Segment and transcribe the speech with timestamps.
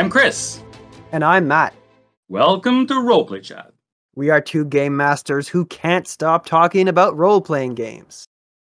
[0.00, 0.62] I'm Chris.
[1.12, 1.74] And I'm Matt.
[2.30, 3.74] Welcome to Roleplay Chat.
[4.14, 8.24] We are two game masters who can't stop talking about role playing games.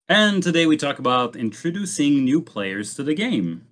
[0.08, 3.66] And today we talk about introducing new players to the game.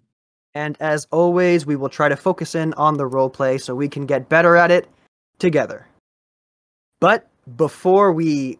[0.54, 4.06] And as always, we will try to focus in on the roleplay so we can
[4.06, 4.88] get better at it
[5.38, 5.86] together.
[6.98, 8.58] But before we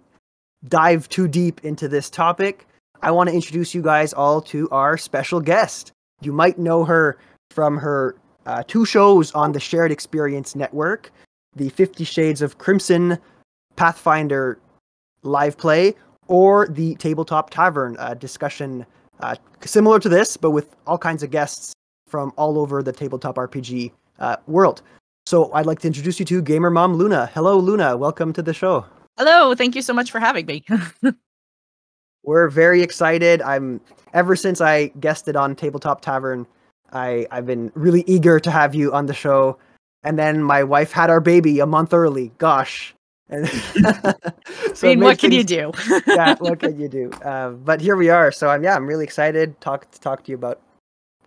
[0.69, 2.69] dive too deep into this topic,
[3.03, 5.91] I want to introduce you guys all to our special guest.
[6.21, 7.19] You might know her
[7.51, 8.15] from her
[8.47, 11.11] uh, two shows on the Shared Experience Network
[11.55, 13.19] the Fifty Shades of Crimson
[13.77, 14.59] Pathfinder
[15.23, 15.95] live play,
[16.29, 18.87] or the Tabletop Tavern uh, discussion,
[19.21, 21.75] uh, similar to this, but with all kinds of guests
[22.07, 24.83] from all over the tabletop RPG uh, world.
[25.27, 27.31] So I'd like to introduce you to Gamer Mom Luna.
[27.33, 27.97] Hello, Luna.
[27.97, 28.85] Welcome to the show.
[29.17, 29.55] Hello.
[29.55, 30.65] Thank you so much for having me.
[32.25, 33.41] We're very excited.
[33.43, 33.81] I'm
[34.15, 36.47] ever since I guested on Tabletop Tavern,
[36.93, 39.59] I I've been really eager to have you on the show.
[40.05, 42.33] And then my wife had our baby a month early.
[42.39, 42.95] Gosh.
[43.29, 43.49] And
[44.75, 45.73] so I mean, what can things, you do?
[46.07, 47.11] yeah, what can you do?
[47.23, 48.33] Uh, but here we are.
[48.33, 50.61] So I'm yeah, I'm really excited talk to talk to you about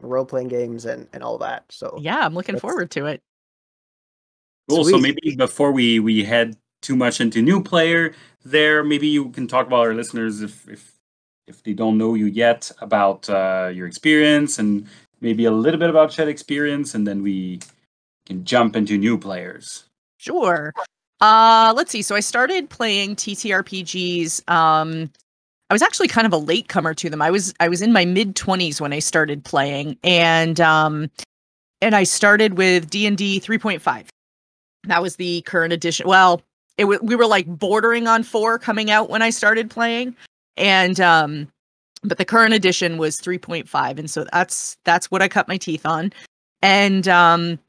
[0.02, 1.63] role playing games and and all that.
[1.69, 3.22] So yeah, I'm looking forward to it.
[4.69, 4.83] Cool.
[4.83, 4.91] Sweet.
[4.91, 8.13] So maybe before we we head too much into new player,
[8.44, 10.91] there maybe you can talk about our listeners if if
[11.47, 14.88] if they don't know you yet about uh, your experience and
[15.21, 17.59] maybe a little bit about Shared Experience, and then we
[18.25, 19.85] can jump into new players.
[20.17, 20.73] Sure.
[21.22, 22.02] Uh, let's see.
[22.02, 24.49] So I started playing TTRPGs.
[24.49, 25.09] Um,
[25.69, 27.22] I was actually kind of a latecomer to them.
[27.22, 31.09] I was I was in my mid twenties when I started playing, and um,
[31.81, 34.07] and I started with D and D three point five.
[34.83, 36.07] That was the current edition.
[36.07, 36.41] Well,
[36.77, 40.16] it w- we were like bordering on four coming out when I started playing,
[40.57, 41.47] and um,
[42.07, 45.47] but the current edition was three point five, and so that's that's what I cut
[45.47, 46.11] my teeth on,
[46.61, 47.59] and um,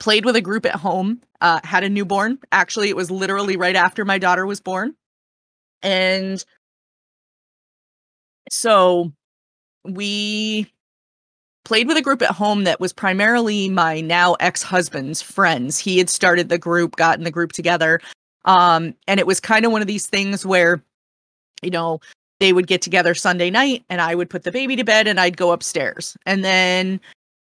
[0.00, 2.38] played with a group at home, uh, had a newborn.
[2.50, 4.94] Actually, it was literally right after my daughter was born.
[5.82, 6.44] And
[8.50, 9.12] so
[9.84, 10.70] we
[11.64, 15.78] played with a group at home that was primarily my now ex-husband's friends.
[15.78, 18.00] He had started the group, gotten the group together.
[18.44, 20.82] Um, and it was kind of one of these things where,
[21.62, 22.00] you know,
[22.42, 25.20] they would get together Sunday night and I would put the baby to bed and
[25.20, 26.16] I'd go upstairs.
[26.26, 27.00] And then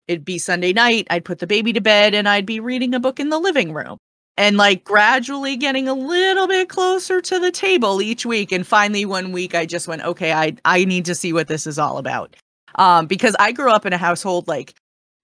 [0.07, 1.07] it'd be Sunday night.
[1.09, 3.73] I'd put the baby to bed and I'd be reading a book in the living
[3.73, 3.97] room
[4.37, 8.53] and like gradually getting a little bit closer to the table each week.
[8.53, 11.67] And finally, one week, I just went, okay, I, I need to see what this
[11.67, 12.37] is all about.
[12.75, 14.73] Um, because I grew up in a household like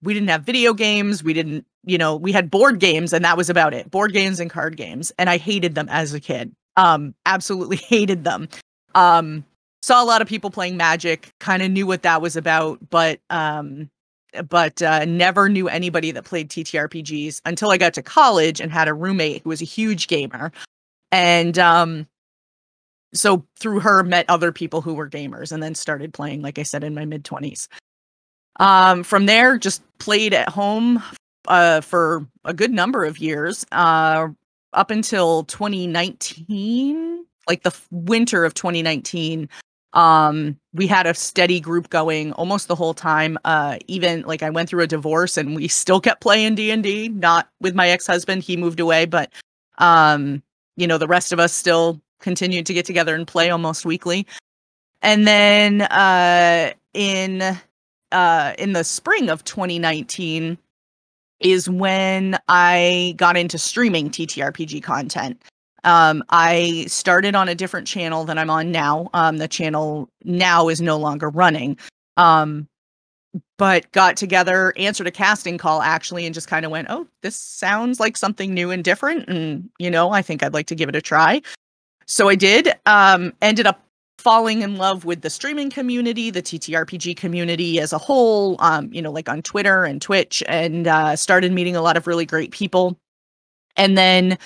[0.02, 1.24] we didn't have video games.
[1.24, 4.40] We didn't, you know, we had board games and that was about it board games
[4.40, 5.10] and card games.
[5.18, 6.52] And I hated them as a kid.
[6.76, 8.48] Um, absolutely hated them.
[8.94, 9.44] Um,
[9.84, 13.20] saw a lot of people playing magic, kind of knew what that was about, but
[13.28, 13.90] um,
[14.48, 18.88] but uh, never knew anybody that played TTRPGs until I got to college and had
[18.88, 20.52] a roommate who was a huge gamer.
[21.12, 22.08] And um,
[23.12, 26.62] so through her, met other people who were gamers and then started playing, like I
[26.64, 27.68] said, in my mid 20s.
[28.58, 31.02] Um, from there, just played at home
[31.46, 34.28] uh, for a good number of years uh,
[34.72, 39.50] up until 2019, like the winter of 2019
[39.94, 44.50] um we had a steady group going almost the whole time uh even like i
[44.50, 48.56] went through a divorce and we still kept playing d&d not with my ex-husband he
[48.56, 49.32] moved away but
[49.78, 50.42] um
[50.76, 54.26] you know the rest of us still continued to get together and play almost weekly.
[55.02, 57.42] And then uh in
[58.10, 60.56] uh in the spring of 2019
[61.40, 65.42] is when i got into streaming ttrpg content
[65.84, 69.08] um, I started on a different channel than I'm on now.
[69.14, 71.78] Um, the channel now is no longer running.
[72.16, 72.68] Um,
[73.58, 77.36] but got together, answered a casting call actually, and just kind of went, "Oh, this
[77.36, 80.88] sounds like something new and different." And you know, I think I'd like to give
[80.88, 81.42] it a try.
[82.06, 82.72] So I did.
[82.86, 83.80] Um, ended up
[84.18, 88.56] falling in love with the streaming community, the TTRPG community as a whole.
[88.60, 92.06] Um, you know, like on Twitter and Twitch, and uh, started meeting a lot of
[92.06, 92.98] really great people.
[93.76, 94.38] And then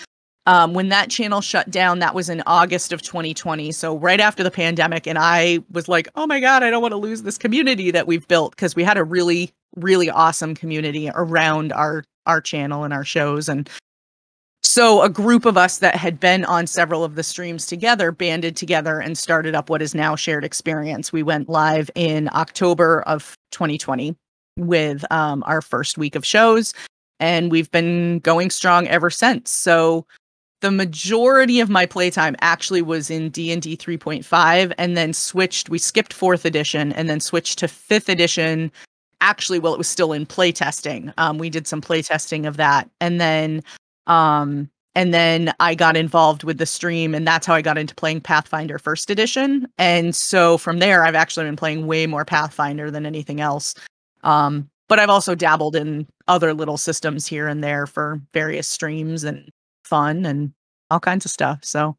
[0.49, 3.71] um, when that channel shut down, that was in August of 2020.
[3.71, 5.07] So right after the pandemic.
[5.07, 8.07] And I was like, oh my God, I don't want to lose this community that
[8.07, 12.95] we've built because we had a really, really awesome community around our our channel and
[12.95, 13.49] our shows.
[13.49, 13.69] And
[14.63, 18.57] so a group of us that had been on several of the streams together banded
[18.57, 21.13] together and started up what is now shared experience.
[21.13, 24.17] We went live in October of 2020
[24.59, 26.73] with um, our first week of shows
[27.21, 29.51] and we've been going strong ever since.
[29.51, 30.07] So
[30.61, 36.19] the majority of my playtime actually was in D&D 3.5 and then switched we skipped
[36.19, 38.73] 4th edition and then switched to 5th edition
[39.21, 41.13] actually well it was still in playtesting.
[41.17, 43.63] Um we did some playtesting of that and then
[44.07, 47.95] um and then I got involved with the stream and that's how I got into
[47.95, 49.69] playing Pathfinder first edition.
[49.79, 53.75] And so from there I've actually been playing way more Pathfinder than anything else.
[54.25, 59.23] Um but I've also dabbled in other little systems here and there for various streams
[59.23, 59.51] and
[59.89, 60.53] fun and
[60.91, 61.97] all kinds of stuff so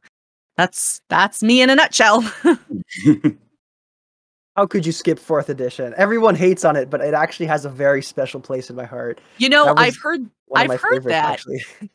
[0.57, 2.23] that's that's me in a nutshell
[4.59, 5.93] How could you skip fourth edition?
[5.95, 9.21] Everyone hates on it, but it actually has a very special place in my heart.
[9.37, 11.41] You know, I've heard I've heard that.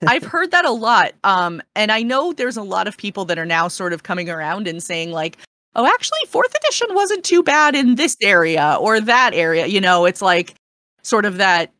[0.06, 1.12] I've heard that a lot.
[1.24, 4.30] Um, and I know there's a lot of people that are now sort of coming
[4.30, 5.36] around and saying like,
[5.74, 10.06] "Oh, actually, fourth edition wasn't too bad in this area or that area." You know,
[10.06, 10.54] it's like
[11.02, 11.70] sort of that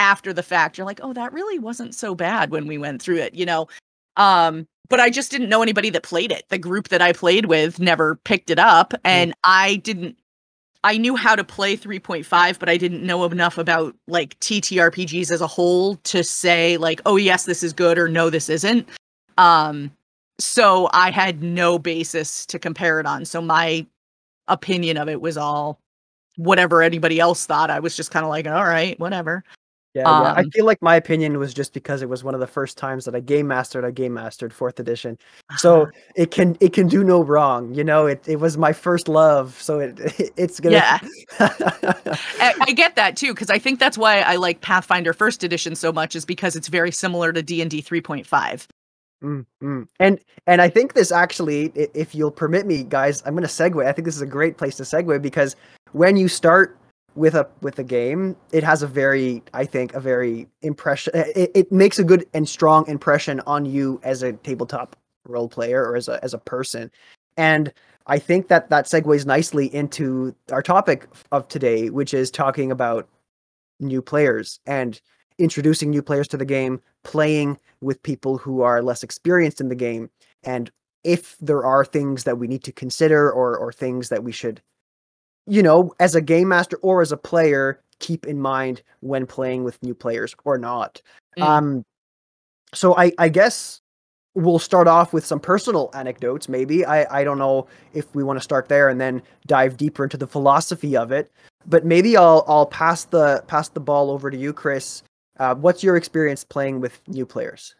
[0.00, 0.78] after the fact.
[0.78, 3.68] You're like, "Oh, that really wasn't so bad when we went through it." You know,
[4.16, 6.44] um, but I just didn't know anybody that played it.
[6.48, 9.34] The group that I played with never picked it up, and mm.
[9.44, 10.16] I didn't
[10.82, 15.40] I knew how to play 3.5, but I didn't know enough about like TTRPGs as
[15.40, 18.88] a whole to say like, oh yes, this is good or no, this isn't.
[19.36, 19.90] Um,
[20.38, 23.26] so I had no basis to compare it on.
[23.26, 23.86] So my
[24.48, 25.78] opinion of it was all
[26.36, 27.68] whatever anybody else thought.
[27.68, 29.44] I was just kind of like, all right, whatever.
[29.94, 32.34] Yeah, um, yeah, I um feel like my opinion was just because it was one
[32.34, 33.84] of the first times that I game mastered.
[33.84, 35.18] I game mastered fourth edition,
[35.56, 37.74] so it can it can do no wrong.
[37.74, 40.76] You know, it, it was my first love, so it, it it's gonna.
[40.76, 40.98] Yeah,
[41.40, 45.74] I, I, get that too because I think that's why I like Pathfinder first edition
[45.74, 48.68] so much is because it's very similar to D and D three point five.
[49.24, 49.82] Mm-hmm.
[49.98, 53.84] And and I think this actually, if you'll permit me, guys, I'm going to segue.
[53.84, 55.56] I think this is a great place to segue because
[55.92, 56.78] when you start
[57.14, 61.50] with a with a game it has a very i think a very impression it,
[61.54, 64.96] it makes a good and strong impression on you as a tabletop
[65.26, 66.90] role player or as a as a person.
[67.36, 67.72] And
[68.06, 73.08] i think that that segues nicely into our topic of today which is talking about
[73.80, 75.00] new players and
[75.38, 79.74] introducing new players to the game playing with people who are less experienced in the
[79.74, 80.10] game.
[80.44, 80.70] And
[81.02, 84.60] if there are things that we need to consider or or things that we should
[85.50, 89.64] you know, as a game master or as a player, keep in mind when playing
[89.64, 91.02] with new players or not.
[91.36, 91.42] Mm.
[91.42, 91.84] Um,
[92.72, 93.80] so I, I guess
[94.34, 96.48] we'll start off with some personal anecdotes.
[96.48, 100.04] Maybe I, I don't know if we want to start there and then dive deeper
[100.04, 101.32] into the philosophy of it.
[101.66, 105.02] But maybe I'll I'll pass the pass the ball over to you, Chris.
[105.38, 107.74] Uh, what's your experience playing with new players?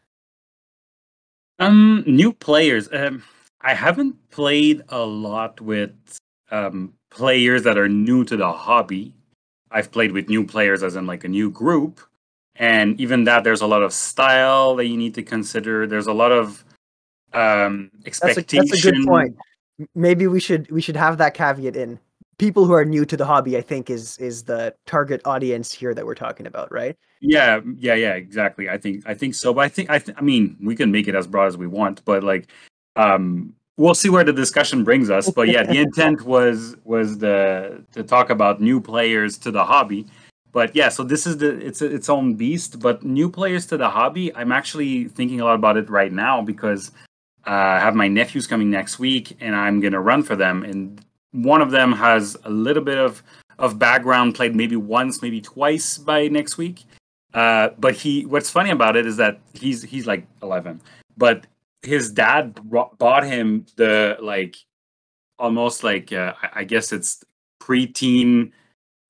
[1.59, 2.89] Um, new players.
[2.93, 3.23] Um,
[3.61, 5.93] I haven't played a lot with
[6.51, 9.15] um players that are new to the hobby.
[9.71, 12.01] I've played with new players as in like a new group.
[12.57, 15.87] And even that there's a lot of style that you need to consider.
[15.87, 16.65] There's a lot of
[17.33, 18.45] um expectation.
[18.59, 19.37] That's a, that's a good point.
[19.95, 21.99] Maybe we should we should have that caveat in.
[22.39, 25.95] People who are new to the hobby, I think, is is the target audience here
[25.95, 26.97] that we're talking about, right?
[27.21, 28.69] Yeah, yeah, yeah, exactly.
[28.69, 29.53] I think I think so.
[29.53, 31.67] But I think I th- I mean we can make it as broad as we
[31.67, 32.51] want, but like
[32.97, 35.31] um we'll see where the discussion brings us.
[35.31, 40.07] But yeah, the intent was was the to talk about new players to the hobby.
[40.53, 42.81] But yeah, so this is the it's its own beast.
[42.81, 46.43] But new players to the hobby, I'm actually thinking a lot about it right now
[46.43, 46.93] because
[47.47, 50.63] uh, I have my nephews coming next week, and I'm gonna run for them.
[50.63, 51.01] And
[51.33, 53.23] one of them has a little bit of
[53.59, 56.85] of background, played maybe once, maybe twice by next week.
[57.33, 60.81] Uh, but he, what's funny about it is that he's he's like 11,
[61.17, 61.47] but
[61.83, 62.59] his dad
[62.99, 64.57] bought him the like
[65.39, 67.25] almost like uh, I guess it's
[67.63, 68.53] preteen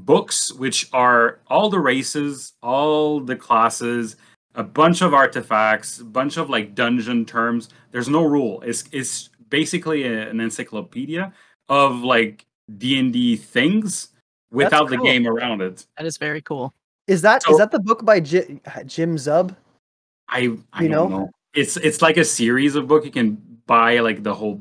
[0.01, 4.17] books, which are all the races, all the classes,
[4.55, 7.69] a bunch of artifacts, a bunch of like dungeon terms.
[7.91, 8.63] There's no rule.
[8.63, 11.33] It's it's basically a, an encyclopedia
[11.69, 12.47] of like
[12.79, 14.09] D and D things
[14.51, 14.99] without cool.
[14.99, 15.87] the game around it.
[15.97, 16.73] That is very cool.
[17.07, 19.57] Is that so, is that the book by J- Jim Zub?
[20.29, 21.09] I, I you know?
[21.09, 21.31] know?
[21.55, 23.05] It's it's like a series of book.
[23.05, 24.61] You can buy like the whole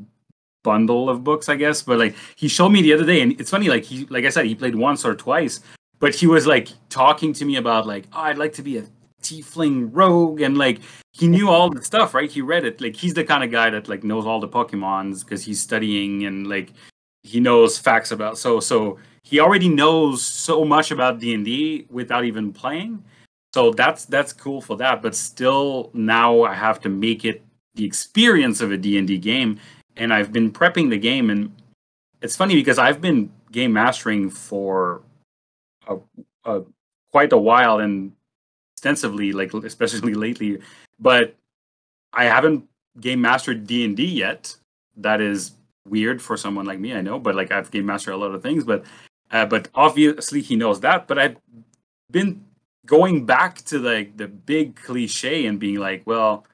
[0.61, 1.81] bundle of books i guess.
[1.81, 4.29] But like he showed me the other day and it's funny like he like i
[4.29, 5.61] said he played once or twice
[5.99, 8.83] but he was like talking to me about like oh i'd like to be a
[9.21, 10.79] tiefling rogue and like
[11.11, 12.31] he knew all the stuff right?
[12.31, 12.81] He read it.
[12.81, 16.25] Like he's the kind of guy that like knows all the pokemons because he's studying
[16.25, 16.73] and like
[17.23, 22.53] he knows facts about so so he already knows so much about d&d without even
[22.53, 23.03] playing
[23.53, 27.43] so that's that's cool for that but still now i have to make it
[27.75, 29.59] the experience of a d&d game.
[29.97, 31.51] And i've been prepping the game and
[32.21, 35.01] it's funny because i've been game mastering for
[35.87, 35.97] a,
[36.45, 36.61] a,
[37.11, 38.11] quite a while and
[38.75, 40.59] extensively like especially lately.
[40.99, 41.35] But
[42.13, 42.65] i haven't
[42.99, 44.55] game mastered d&d yet.
[44.97, 45.53] That is
[45.87, 48.43] weird for someone like me i know but like i've game mastered a lot of
[48.43, 48.83] things but
[49.31, 51.07] Uh, but obviously he knows that.
[51.07, 51.37] But I've
[52.11, 52.43] been
[52.89, 56.45] going back to like the big cliche and being like, well,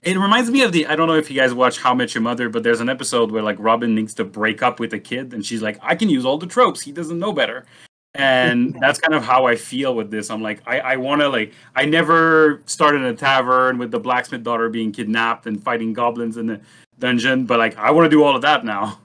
[0.00, 2.14] it reminds me of the I don't know if you guys watch How I Met
[2.14, 4.98] Your Mother, but there's an episode where like Robin needs to break up with a
[4.98, 6.80] kid and she's like, I can use all the tropes.
[6.80, 7.66] He doesn't know better.
[8.14, 10.30] And that's kind of how I feel with this.
[10.30, 14.42] I'm like, I, I wanna like I never started in a tavern with the blacksmith
[14.42, 16.60] daughter being kidnapped and fighting goblins in the
[16.98, 18.98] dungeon, but like I wanna do all of that now.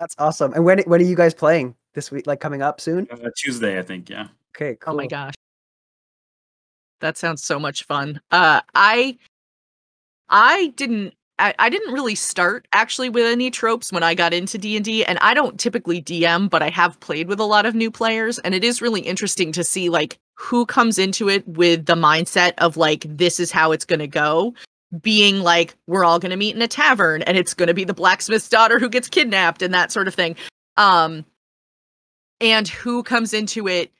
[0.00, 0.52] That's awesome.
[0.54, 2.26] And when when are you guys playing this week?
[2.26, 3.06] Like coming up soon?
[3.08, 4.26] Uh, Tuesday, I think, yeah.
[4.56, 4.94] Okay, cool.
[4.94, 5.34] Oh my gosh.
[7.00, 8.20] That sounds so much fun.
[8.30, 9.18] Uh I
[10.28, 14.56] I didn't I, I didn't really start actually with any tropes when I got into
[14.56, 17.90] D&D and I don't typically DM but I have played with a lot of new
[17.90, 21.94] players and it is really interesting to see like who comes into it with the
[21.96, 24.54] mindset of like this is how it's going to go
[25.02, 27.84] being like we're all going to meet in a tavern and it's going to be
[27.84, 30.36] the blacksmith's daughter who gets kidnapped and that sort of thing
[30.76, 31.24] um
[32.40, 33.90] and who comes into it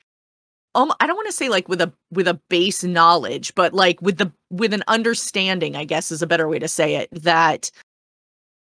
[0.75, 4.01] um, I don't want to say like with a with a base knowledge, but like
[4.01, 7.71] with the with an understanding, I guess is a better way to say it, that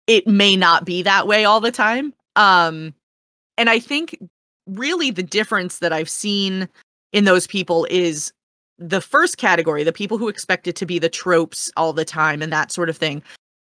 [0.07, 2.13] it may not be that way all the time.
[2.35, 2.93] Um
[3.57, 4.17] and I think
[4.65, 6.69] really the difference that I've seen
[7.11, 8.31] in those people is
[8.77, 12.41] the first category, the people who expect it to be the tropes all the time
[12.41, 13.21] and that sort of thing,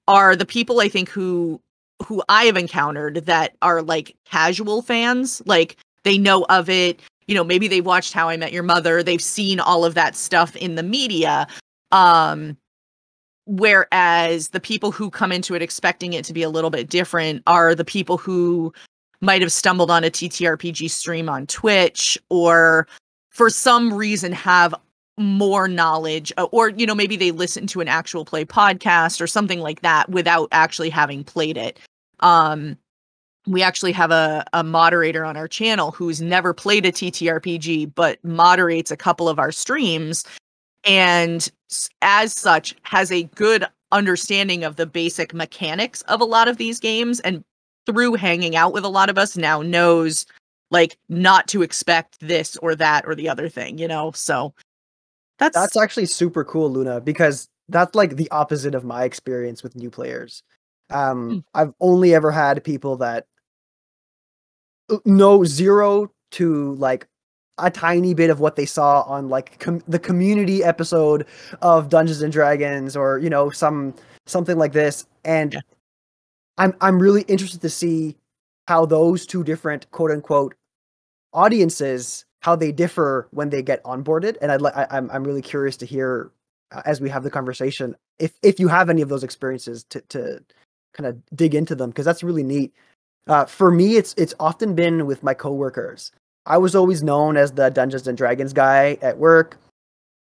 [0.08, 1.60] are the people I think who
[2.06, 7.36] who I have encountered that are like casual fans, like they know of it, you
[7.36, 10.56] know maybe they've watched how i met your mother they've seen all of that stuff
[10.56, 11.48] in the media
[11.92, 12.58] um
[13.46, 17.44] whereas the people who come into it expecting it to be a little bit different
[17.46, 18.74] are the people who
[19.22, 22.88] might have stumbled on a TTRPG stream on Twitch or
[23.30, 24.74] for some reason have
[25.18, 29.28] more knowledge uh, or you know maybe they listen to an actual play podcast or
[29.28, 31.80] something like that without actually having played it.
[32.22, 32.78] Um
[33.50, 38.24] we actually have a, a moderator on our channel who's never played a TTRPG, but
[38.24, 40.24] moderates a couple of our streams.
[40.84, 41.50] And
[42.04, 46.80] as such, has a good understanding of the basic mechanics of a lot of these
[46.80, 47.20] games.
[47.22, 47.44] And
[47.88, 50.28] through hanging out with a lot of us, now knows
[50.70, 54.12] like not to expect this or that or the other thing, you know?
[54.14, 54.54] So
[55.40, 59.76] that's that's actually super cool, Luna, because that's like the opposite of my experience with
[59.76, 60.44] new players.
[60.92, 61.44] Um, mm.
[61.56, 63.26] I've only ever had people that
[65.06, 67.08] know zero to like
[67.58, 71.26] a tiny bit of what they saw on like com- the community episode
[71.62, 73.94] of Dungeons and Dragons or you know some
[74.26, 75.06] something like this.
[75.26, 75.62] And yeah.
[76.58, 78.16] I'm I'm really interested to see
[78.68, 80.56] how those two different quote unquote
[81.34, 84.38] audiences how they differ when they get onboarded.
[84.42, 86.32] And I'd like I'm I'm really curious to hear
[86.72, 90.02] uh, as we have the conversation if if you have any of those experiences to
[90.10, 90.44] to
[90.94, 92.74] kind of dig into them because that's really neat
[93.30, 96.12] uh, for me, it's it's often been with my coworkers.
[96.48, 99.58] I was always known as the Dungeons and Dragons guy at work.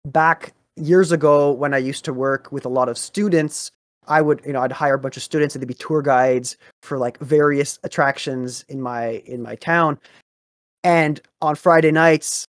[0.07, 3.71] Back years ago, when I used to work with a lot of students,
[4.09, 6.57] I would, you know, I'd hire a bunch of students and they'd be tour guides
[6.83, 9.99] for like various attractions in my in my town.
[10.83, 12.47] And on Friday nights,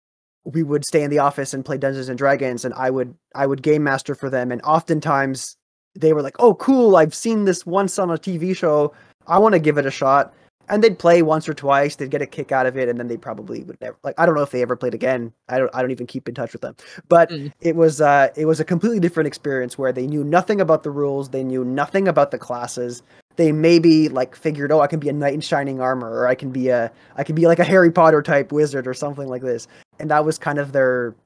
[0.44, 3.46] we would stay in the office and play Dungeons and Dragons, and I would I
[3.46, 4.50] would game master for them.
[4.50, 5.56] And oftentimes
[5.94, 6.96] they were like, "Oh, cool!
[6.96, 8.94] I've seen this once on a TV show.
[9.30, 10.34] I want to give it a shot.
[10.68, 13.08] And they'd play once or twice, they'd get a kick out of it, and then
[13.08, 15.32] they probably would never like I don't know if they ever played again.
[15.48, 16.76] I don't I don't even keep in touch with them.
[17.08, 17.52] But mm.
[17.60, 20.90] it was uh it was a completely different experience where they knew nothing about the
[20.92, 23.02] rules, they knew nothing about the classes.
[23.34, 26.36] They maybe like figured, oh, I can be a knight in shining armor, or I
[26.36, 29.42] can be a I can be like a Harry Potter type wizard or something like
[29.42, 29.66] this.
[29.98, 31.16] And that was kind of their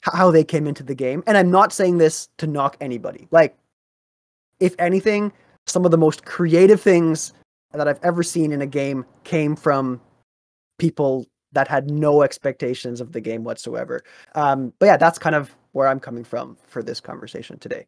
[0.00, 1.22] how they came into the game.
[1.26, 3.28] And I'm not saying this to knock anybody.
[3.30, 3.56] Like,
[4.60, 5.32] if anything,
[5.66, 7.32] some of the most creative things
[7.74, 10.00] that I've ever seen in a game came from
[10.78, 14.02] people that had no expectations of the game whatsoever.
[14.34, 17.86] Um, but yeah, that's kind of where I'm coming from for this conversation today.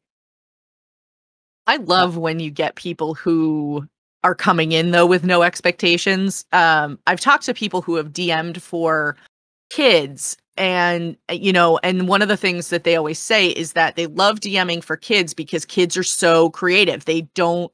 [1.66, 3.87] I love when you get people who
[4.23, 6.45] are coming in though with no expectations.
[6.52, 9.16] Um, I've talked to people who have DM'd for
[9.71, 13.97] kids and you know and one of the things that they always say is that
[13.97, 17.05] they love DMing for kids because kids are so creative.
[17.05, 17.73] They don't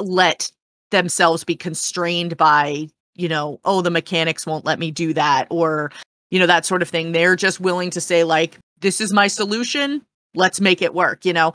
[0.00, 0.50] let
[0.94, 5.90] themselves be constrained by you know oh the mechanics won't let me do that or
[6.30, 7.12] you know that sort of thing.
[7.12, 10.02] They're just willing to say like this is my solution.
[10.34, 11.52] Let's make it work you know?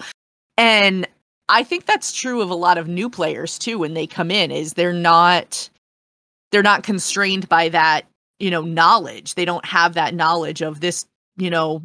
[0.58, 1.08] And
[1.52, 4.52] i think that's true of a lot of new players too when they come in
[4.52, 5.68] is they're not
[6.52, 8.06] they're not constrained by that
[8.40, 9.36] you know knowledge.
[9.36, 11.06] They don't have that knowledge of this
[11.38, 11.84] you know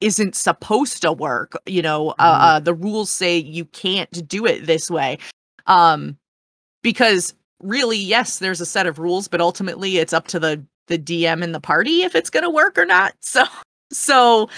[0.00, 2.10] isn't supposed to work you know?
[2.18, 2.44] Uh, mm-hmm.
[2.44, 5.18] uh, the rules say you can't do it this way.
[5.66, 6.18] Um
[6.82, 10.98] because really yes, there's a set of rules, but ultimately it's up to the the
[10.98, 13.14] DM and the party if it's going to work or not.
[13.22, 13.44] So
[13.92, 14.48] so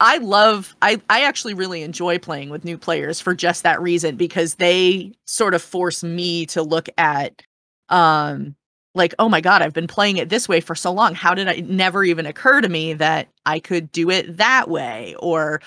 [0.00, 4.16] I love I I actually really enjoy playing with new players for just that reason
[4.16, 7.42] because they sort of force me to look at
[7.88, 8.54] um
[8.94, 11.48] like oh my god I've been playing it this way for so long how did
[11.48, 15.60] it never even occur to me that I could do it that way or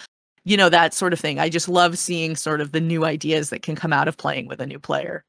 [0.43, 1.39] you know that sort of thing.
[1.39, 4.47] I just love seeing sort of the new ideas that can come out of playing
[4.47, 5.23] with a new player.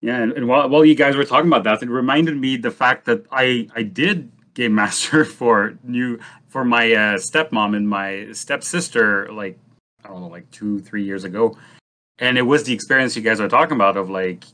[0.00, 2.70] Yeah, and, and while, while you guys were talking about that, it reminded me the
[2.70, 8.28] fact that I I did game master for new for my uh, stepmom and my
[8.32, 9.58] stepsister like
[10.04, 11.56] I don't know like two three years ago,
[12.18, 14.44] and it was the experience you guys are talking about of like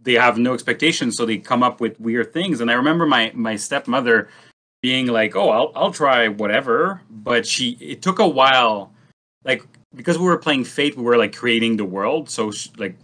[0.00, 2.60] they have no expectations, so they come up with weird things.
[2.60, 4.28] And I remember my my stepmother
[4.82, 8.92] being like, "Oh, I'll I'll try whatever," but she it took a while,
[9.44, 9.64] like
[9.96, 12.96] because we were playing Fate, we were like creating the world, so she, like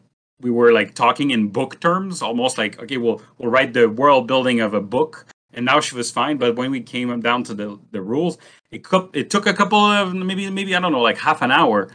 [0.44, 4.28] we were like talking in book terms, almost like okay, we'll we'll write the world
[4.28, 5.24] building of a book,
[5.54, 6.36] and now she was fine.
[6.36, 8.36] But when we came down to the the rules,
[8.70, 11.88] it it took a couple of maybe maybe I don't know like half an hour,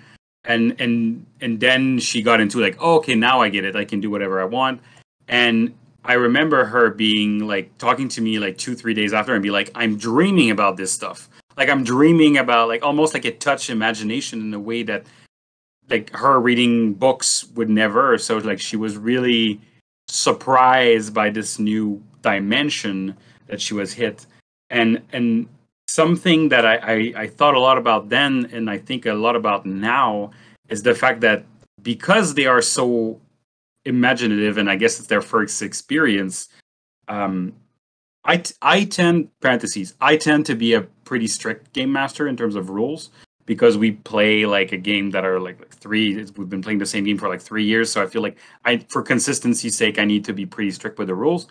[0.46, 3.76] and and and then she got into like oh, okay now I get it.
[3.76, 4.82] I can do whatever I want,
[5.28, 9.44] and I remember her being like talking to me like two three days after and
[9.44, 11.30] be like I'm dreaming about this stuff.
[11.56, 15.06] Like I'm dreaming about like almost like it touched imagination in a way that
[15.90, 19.60] like her reading books would never so like she was really
[20.08, 23.16] surprised by this new dimension
[23.48, 24.26] that she was hit.
[24.70, 25.48] And and
[25.88, 29.36] something that I, I, I thought a lot about then and I think a lot
[29.36, 30.32] about now
[30.70, 31.46] is the fact that
[31.82, 33.20] because they are so
[33.86, 36.50] imaginative and I guess it's their first experience
[37.08, 37.54] um
[38.26, 42.56] I, I tend parentheses I tend to be a pretty strict game master in terms
[42.56, 43.10] of rules
[43.50, 46.86] because we play like a game that are like, like three we've been playing the
[46.86, 50.06] same game for like three years so i feel like i for consistency's sake i
[50.06, 51.48] need to be pretty strict with the rules.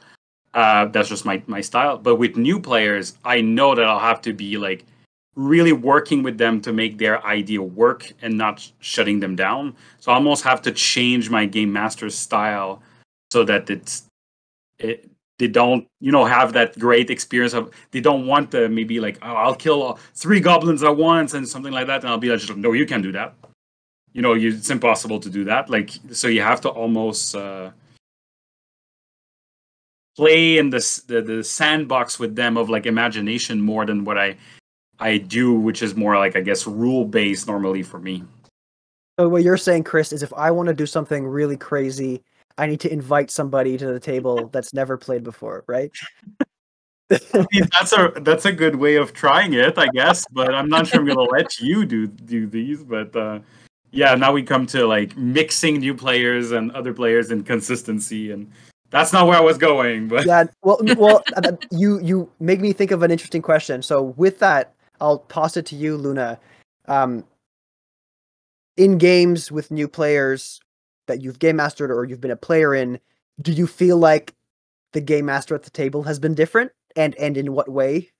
[0.54, 1.98] Uh, that's just my my style.
[1.98, 4.84] But with new players i know that i'll have to be like
[5.34, 9.74] really working with them to make their idea work and not shutting them down.
[9.98, 12.80] So i almost have to change my game master style
[13.32, 14.04] so that it's
[14.78, 19.00] it they don't you know have that great experience of they don't want to maybe
[19.00, 22.28] like oh i'll kill three goblins at once and something like that and i'll be
[22.28, 23.34] like no you can't do that.
[24.14, 27.70] You know you, it's impossible to do that like so you have to almost uh,
[30.16, 34.36] play in this the, the sandbox with them of like imagination more than what i
[34.98, 38.24] i do which is more like i guess rule based normally for me.
[39.20, 42.24] So what you're saying chris is if i want to do something really crazy
[42.58, 45.90] I need to invite somebody to the table that's never played before, right?
[47.10, 50.26] I mean, that's a that's a good way of trying it, I guess.
[50.30, 52.82] But I'm not sure I'm gonna let you do do these.
[52.82, 53.38] But uh,
[53.92, 58.50] yeah, now we come to like mixing new players and other players and consistency, and
[58.90, 60.08] that's not where I was going.
[60.08, 63.80] But yeah, well, well, uh, you you make me think of an interesting question.
[63.80, 66.38] So with that, I'll toss it to you, Luna.
[66.88, 67.24] Um,
[68.76, 70.60] in games with new players,
[71.08, 73.00] that you've game mastered or you've been a player in,
[73.40, 74.34] do you feel like
[74.92, 78.10] the game master at the table has been different, and and in what way?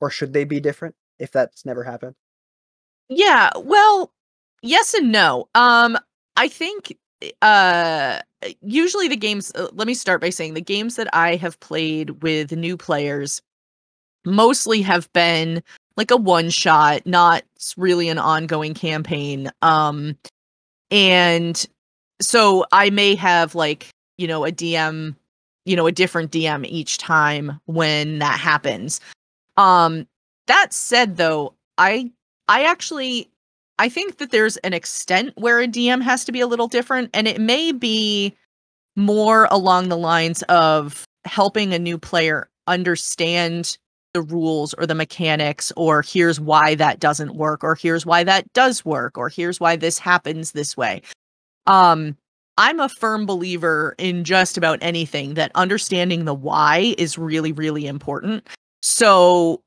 [0.00, 2.14] Or should they be different if that's never happened?
[3.08, 4.12] Yeah, well,
[4.62, 5.48] yes and no.
[5.54, 5.98] Um,
[6.36, 6.96] I think
[7.42, 8.20] uh
[8.62, 12.22] usually the games uh, let me start by saying the games that I have played
[12.22, 13.42] with new players
[14.24, 15.62] mostly have been
[15.96, 17.42] like a one shot, not
[17.76, 19.50] really an ongoing campaign.
[19.62, 20.16] Um
[20.90, 21.66] and
[22.20, 25.14] so I may have like, you know, a DM,
[25.64, 29.00] you know, a different DM each time when that happens.
[29.56, 30.06] Um
[30.46, 32.10] that said though, I
[32.48, 33.28] I actually
[33.78, 37.10] I think that there's an extent where a DM has to be a little different
[37.14, 38.34] and it may be
[38.96, 43.78] more along the lines of helping a new player understand
[44.18, 48.52] the rules or the mechanics or here's why that doesn't work or here's why that
[48.52, 51.00] does work or here's why this happens this way.
[51.66, 52.16] Um
[52.56, 57.86] I'm a firm believer in just about anything that understanding the why is really really
[57.86, 58.48] important.
[58.82, 59.62] So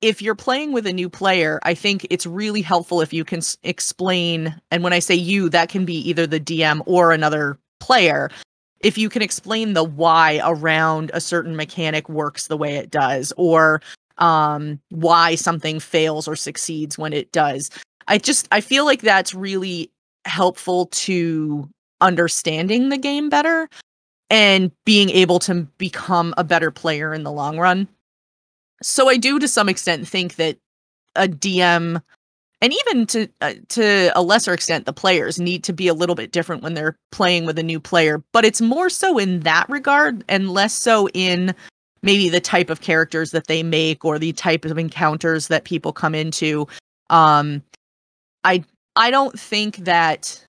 [0.00, 3.38] if you're playing with a new player, I think it's really helpful if you can
[3.38, 7.58] s- explain and when I say you that can be either the DM or another
[7.80, 8.30] player
[8.80, 13.32] if you can explain the why around a certain mechanic works the way it does
[13.36, 13.80] or
[14.18, 17.70] um why something fails or succeeds when it does.
[18.08, 19.90] I just i feel like that's really
[20.24, 21.68] helpful to
[22.00, 23.68] understanding the game better
[24.28, 27.88] and being able to become a better player in the long run.
[28.82, 30.58] So i do to some extent think that
[31.14, 32.02] a dm
[32.66, 36.16] and even to uh, to a lesser extent the players need to be a little
[36.16, 39.68] bit different when they're playing with a new player but it's more so in that
[39.68, 41.54] regard and less so in
[42.02, 45.92] maybe the type of characters that they make or the type of encounters that people
[45.92, 46.66] come into.
[47.08, 47.62] Um
[48.42, 48.64] i
[48.96, 50.42] i don't think that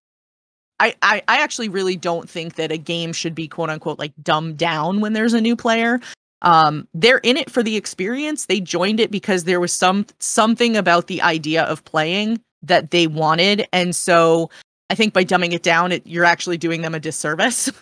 [0.79, 4.13] I, I, I actually really don't think that a game should be quote unquote like
[4.23, 5.99] dumbed down when there's a new player
[6.41, 8.45] um they're in it for the experience.
[8.45, 13.07] They joined it because there was some something about the idea of playing that they
[13.07, 13.67] wanted.
[13.73, 14.49] And so
[14.89, 17.69] i think by dumbing it down it, you're actually doing them a disservice.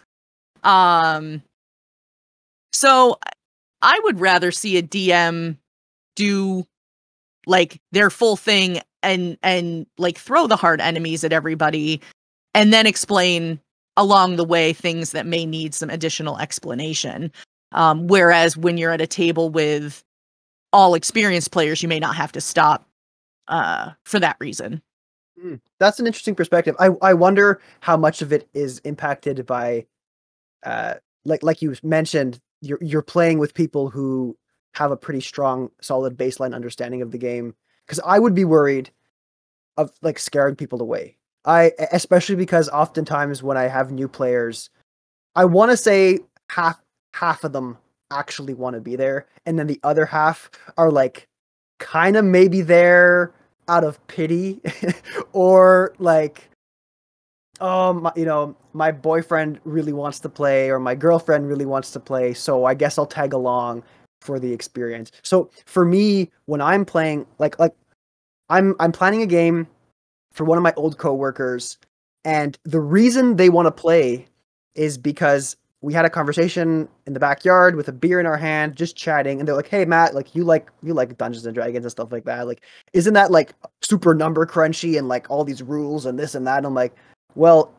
[0.64, 1.44] Um
[2.74, 3.20] so
[3.84, 5.58] i would rather see a dm
[6.16, 6.66] do
[7.46, 12.02] like their full thing and and like throw the hard enemies at everybody
[12.54, 13.60] and then explain
[13.98, 17.32] along the way things that may need some additional explanation
[17.76, 20.04] um, whereas when you're at a table with
[20.74, 22.88] all experienced players, you may not have to stop
[23.50, 24.82] uh, for that reason.
[25.44, 26.76] Mm, that's an interesting perspective.
[26.80, 29.86] I I wonder how much of it is impacted by,
[30.64, 34.38] uh, like like you mentioned, you're you're playing with people who
[34.74, 37.54] have a pretty strong, solid baseline understanding of the game.
[37.86, 38.90] Because I would be worried
[39.78, 41.18] of like scaring people away.
[41.44, 44.70] I especially because oftentimes when I have new players,
[45.36, 46.82] I want to say half
[47.16, 47.78] half of them
[48.12, 51.28] actually want to be there and then the other half are like
[51.80, 53.34] kind of maybe there
[53.68, 54.62] out of pity
[55.34, 56.50] or like
[57.62, 62.00] um you know my boyfriend really wants to play or my girlfriend really wants to
[62.00, 63.82] play so i guess i'll tag along
[64.26, 65.12] for the experience.
[65.22, 67.74] So for me when i'm playing like like
[68.50, 69.68] i'm i'm planning a game
[70.34, 71.78] for one of my old coworkers
[72.26, 74.26] and the reason they want to play
[74.74, 78.76] is because we had a conversation in the backyard with a beer in our hand,
[78.76, 81.86] just chatting, and they're like, "Hey, Matt, like you like you like Dungeons and Dragons
[81.86, 82.48] and stuff like that.
[82.48, 82.62] Like,
[82.94, 86.58] isn't that like super number crunchy and like all these rules and this and that?"
[86.58, 86.96] And I'm like,
[87.36, 87.72] "Well,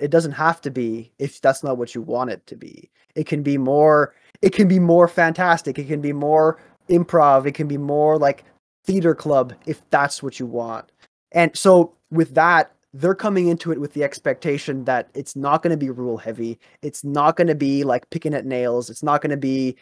[0.00, 2.88] it doesn't have to be if that's not what you want it to be.
[3.14, 4.14] It can be more.
[4.40, 5.78] It can be more fantastic.
[5.78, 7.44] It can be more improv.
[7.44, 8.42] It can be more like
[8.86, 10.90] theater club if that's what you want."
[11.32, 15.70] And so with that, they're coming into it with the expectation that it's not going
[15.70, 16.58] to be rule heavy.
[16.82, 18.90] It's not going to be like picking at nails.
[18.90, 19.76] It's not going to be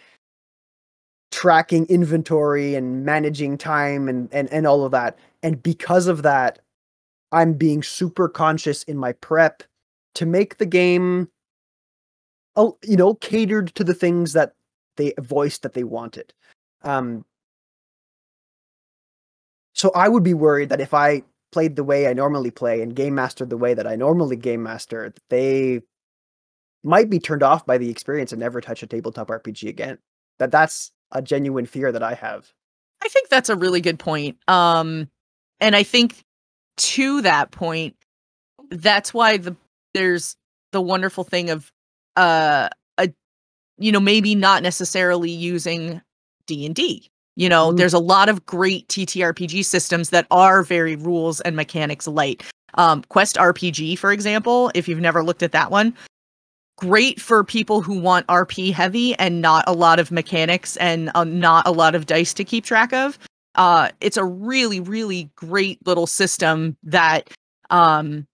[1.31, 5.19] tracking inventory and managing time and, and, and all of that.
[5.43, 6.59] And because of that,
[7.33, 9.63] I'm being super conscious in my prep
[10.15, 11.29] to make the game,
[12.57, 14.55] you know, catered to the things that
[14.97, 16.33] they voiced that they wanted.
[16.83, 17.25] Um,
[19.75, 22.95] so I would be worried that if I played the way I normally play and
[22.95, 25.81] game mastered the way that I normally game master, they
[26.85, 29.99] might be turned off by the experience and never touch a tabletop RPG again.
[30.39, 32.53] That that's a genuine fear that I have.
[33.03, 34.39] I think that's a really good point.
[34.49, 35.09] Um
[35.61, 36.25] and I think
[36.77, 37.97] to that point
[38.71, 39.57] that's why the
[39.95, 40.37] there's
[40.73, 41.73] the wonderful thing of
[42.17, 43.11] uh a
[43.79, 46.03] you know maybe not necessarily using
[46.47, 47.77] D&D you know, mm-hmm.
[47.77, 52.43] there's a lot of great TTRPG systems that are very rules and mechanics light.
[52.75, 55.95] Um, Quest RPG, for example, if you've never looked at that one,
[56.77, 61.23] great for people who want RP heavy and not a lot of mechanics and uh,
[61.23, 63.21] not a lot of dice to keep track of.
[63.55, 67.31] Uh, it's a really, really great little system that,
[67.71, 68.27] um,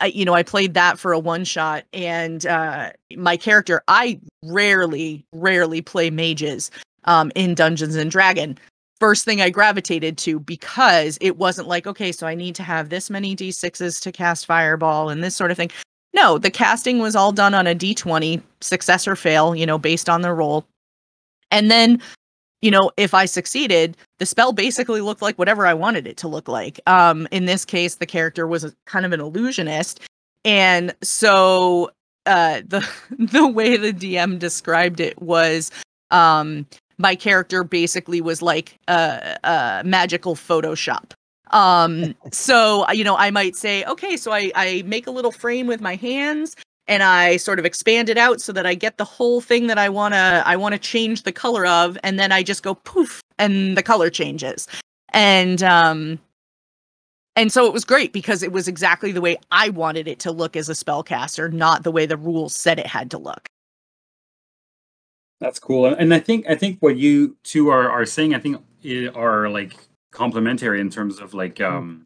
[0.00, 4.20] I, you know, I played that for a one shot, and uh, my character, I
[4.44, 6.72] rarely, rarely play mages
[7.04, 8.58] um, in Dungeons and Dragon.
[9.00, 12.88] First thing I gravitated to because it wasn't like, okay, so I need to have
[12.88, 15.70] this many d6s to cast Fireball and this sort of thing.
[16.14, 20.08] No, the casting was all done on a d20, success or fail, you know, based
[20.08, 20.66] on the roll.
[21.50, 22.02] And then,
[22.60, 26.28] you know, if I succeeded, the spell basically looked like whatever I wanted it to
[26.28, 26.80] look like.
[26.86, 30.00] Um, in this case, the character was a, kind of an illusionist.
[30.44, 31.90] And so
[32.26, 35.70] uh, the the way the DM described it was
[36.10, 36.66] um,
[36.98, 41.12] my character basically was like a, a magical Photoshop.
[41.50, 45.66] Um, so you know, I might say, okay, so I I make a little frame
[45.66, 46.56] with my hands
[46.88, 49.78] and I sort of expand it out so that I get the whole thing that
[49.78, 53.76] I wanna I wanna change the color of, and then I just go poof, and
[53.76, 54.66] the color changes.
[55.12, 56.18] And um,
[57.36, 60.32] and so it was great because it was exactly the way I wanted it to
[60.32, 63.48] look as a spellcaster, not the way the rules said it had to look.
[65.40, 68.62] That's cool, and I think I think what you two are are saying, I think
[69.14, 69.74] are like
[70.10, 71.76] complementary in terms of like mm-hmm.
[71.76, 72.04] um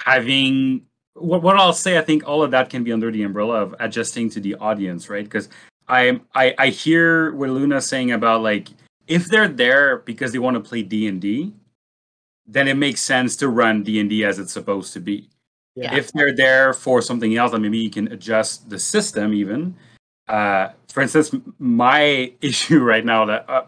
[0.00, 0.82] having
[1.14, 1.96] what what I'll say.
[1.98, 5.08] I think all of that can be under the umbrella of adjusting to the audience,
[5.08, 5.24] right?
[5.24, 5.48] Because
[5.88, 8.68] I I I hear what Luna's saying about like
[9.06, 11.54] if they're there because they want to play D and D,
[12.46, 15.28] then it makes sense to run D&D as it's supposed to be.
[15.74, 15.94] Yeah.
[15.94, 19.74] If they're there for something else, then maybe you can adjust the system even.
[20.28, 23.64] Uh, for instance, my issue right now that uh,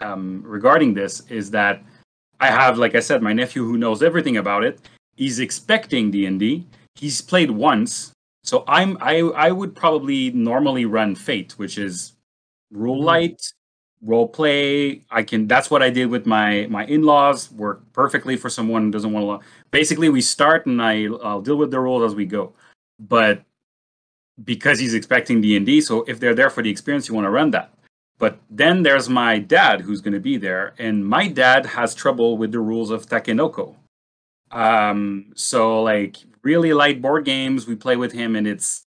[0.00, 1.82] um, regarding this is that
[2.40, 4.80] I have, like I said, my nephew who knows everything about it.
[5.16, 6.66] He's expecting D and D.
[6.94, 8.12] He's played once,
[8.42, 12.12] so I'm I I would probably normally run Fate, which is
[12.70, 13.40] rule light,
[14.02, 15.02] role play.
[15.10, 15.46] I can.
[15.46, 17.50] That's what I did with my my in laws.
[17.52, 19.48] Work perfectly for someone who doesn't want to.
[19.70, 22.52] Basically, we start and I I'll deal with the rules as we go.
[22.98, 23.42] But
[24.44, 27.26] because he's expecting D and D, so if they're there for the experience, you want
[27.26, 27.72] to run that.
[28.18, 32.38] But then there's my dad who's going to be there, and my dad has trouble
[32.38, 33.74] with the rules of Takenoko.
[34.50, 38.84] Um, so like really light board games, we play with him, and it's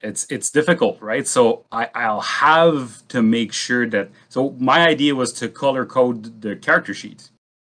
[0.00, 1.26] it's it's difficult, right?
[1.26, 4.10] So I I'll have to make sure that.
[4.28, 7.30] So my idea was to color code the character sheet.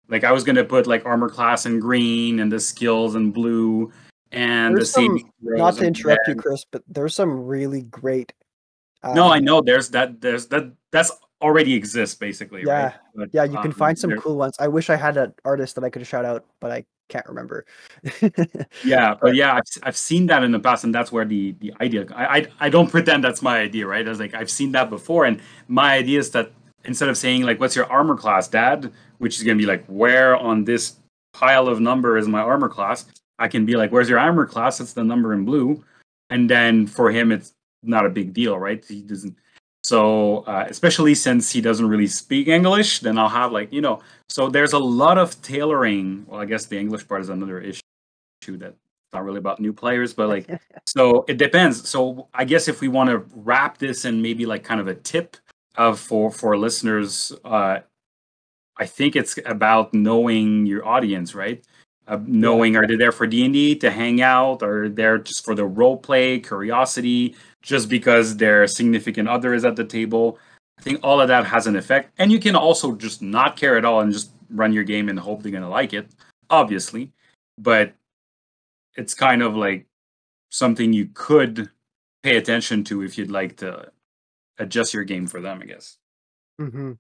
[0.07, 3.31] Like I was going to put like armor class in green and the skills in
[3.31, 3.91] blue
[4.31, 6.35] and There's the some, not to in interrupt you.
[6.35, 8.33] Chris, but there's some really great.
[9.03, 11.11] No, um, I know there's that there's that that's
[11.41, 12.83] already exists basically, Yeah.
[12.83, 12.93] right?
[13.15, 14.55] But, Yeah, you can um, find some cool ones.
[14.59, 17.65] I wish I had an artist that I could shout out, but I can't remember.
[18.83, 21.73] Yeah, But- yeah, I've, I've seen that in the past, and that's where the the
[21.81, 22.05] idea.
[22.13, 24.05] I, I I don't pretend that's my idea, right?
[24.05, 26.51] I was like I've seen that before, and my idea is that
[26.85, 30.35] instead of saying like "What's your armor class, Dad?" which is gonna be like "Where
[30.35, 30.95] on this
[31.33, 33.05] pile of number is my armor class?"
[33.39, 35.83] I can be like, "Where's your armor class?" It's the number in blue,
[36.29, 38.83] and then for him, it's not a big deal, right?
[38.85, 39.35] He doesn't.
[39.83, 44.01] So uh, especially since he doesn't really speak English, then I'll have like you know.
[44.27, 46.25] So there's a lot of tailoring.
[46.27, 47.81] Well, I guess the English part is another issue
[48.57, 48.77] that's
[49.13, 50.47] not really about new players, but like
[50.85, 51.89] so it depends.
[51.89, 54.95] So I guess if we want to wrap this in maybe like kind of a
[54.95, 55.37] tip
[55.75, 57.79] of for for listeners, uh,
[58.77, 61.63] I think it's about knowing your audience, right?
[62.25, 65.53] Knowing are they there for D and D to hang out, or they're just for
[65.53, 70.39] the role play, curiosity, just because their significant other is at the table.
[70.79, 73.77] I think all of that has an effect, and you can also just not care
[73.77, 76.07] at all and just run your game and hope they're gonna like it,
[76.49, 77.11] obviously.
[77.57, 77.93] But
[78.95, 79.85] it's kind of like
[80.49, 81.69] something you could
[82.23, 83.91] pay attention to if you'd like to
[84.57, 85.97] adjust your game for them, I guess.
[86.57, 86.93] hmm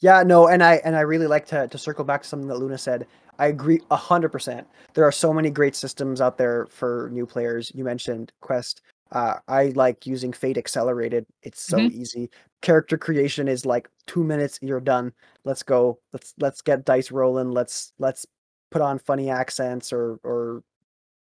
[0.00, 2.58] Yeah, no, and I and I really like to to circle back to something that
[2.58, 3.06] Luna said.
[3.40, 4.68] I agree a hundred percent.
[4.92, 7.72] There are so many great systems out there for new players.
[7.74, 8.82] You mentioned Quest.
[9.12, 11.26] Uh, I like using Fate Accelerated.
[11.42, 12.30] It's so easy.
[12.60, 14.58] Character creation is like two minutes.
[14.60, 15.12] You're done.
[15.44, 15.98] Let's go.
[16.12, 17.50] Let's let's get dice rolling.
[17.50, 18.26] Let's let's
[18.70, 20.62] put on funny accents or or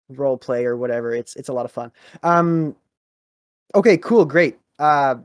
[0.10, 1.14] role play or whatever.
[1.14, 1.92] It's it's a lot of fun.
[2.24, 2.76] Um,
[3.76, 4.58] okay, cool, great.
[4.80, 5.16] Uh,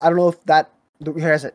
[0.00, 0.72] I don't know if that
[1.20, 1.50] has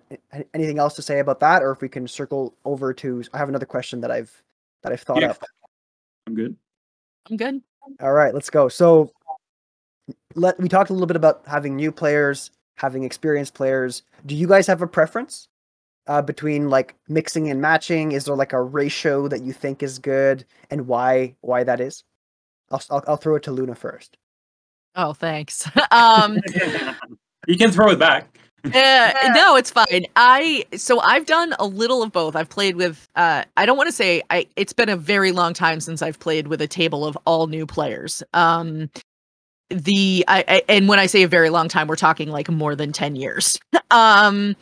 [0.54, 3.21] anything else to say about that, or if we can circle over to.
[3.34, 4.32] I have another question that I've
[4.88, 5.32] that I've thought Yeah.
[5.32, 5.43] up.
[6.28, 6.56] I'm good.
[7.30, 7.62] I'm good.
[8.02, 8.69] All right, let's go.
[8.69, 9.12] So,
[10.36, 14.04] let we talked a little bit about having new players, having experienced players.
[14.26, 15.47] Do you guys have a preference
[16.08, 18.12] uh, between like mixing and matching?
[18.13, 22.04] Is there like a ratio that you think is good, and why why that is?
[22.71, 24.17] I'll I'll, I'll throw it to Luna first.
[24.95, 25.69] Oh, thanks.
[25.91, 26.38] um,
[27.47, 28.37] you can throw it back.
[28.75, 30.06] Uh, no, it's fine.
[30.15, 32.36] I so I've done a little of both.
[32.36, 33.08] I've played with.
[33.15, 34.47] Uh, I don't want to say I.
[34.56, 37.65] It's been a very long time since I've played with a table of all new
[37.65, 38.23] players.
[38.34, 38.89] Um,
[39.69, 42.75] the I, I and when I say a very long time, we're talking like more
[42.75, 43.60] than ten years.
[43.91, 44.56] um,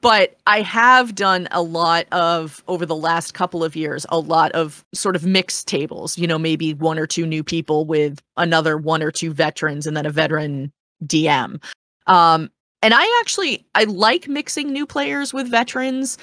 [0.00, 4.52] but I have done a lot of over the last couple of years, a lot
[4.52, 6.18] of sort of mixed tables.
[6.18, 9.96] You know, maybe one or two new people with another one or two veterans, and
[9.96, 10.72] then a veteran
[11.06, 11.62] DM.
[12.06, 12.50] Um,
[12.84, 16.18] and I actually I like mixing new players with veterans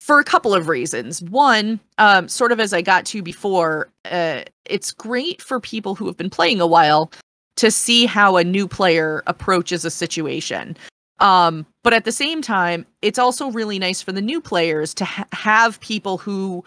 [0.00, 1.22] for a couple of reasons.
[1.22, 6.06] One, um, sort of as I got to before, uh, it's great for people who
[6.06, 7.12] have been playing a while
[7.56, 10.76] to see how a new player approaches a situation.
[11.20, 15.04] Um, but at the same time, it's also really nice for the new players to
[15.04, 16.64] ha- have people who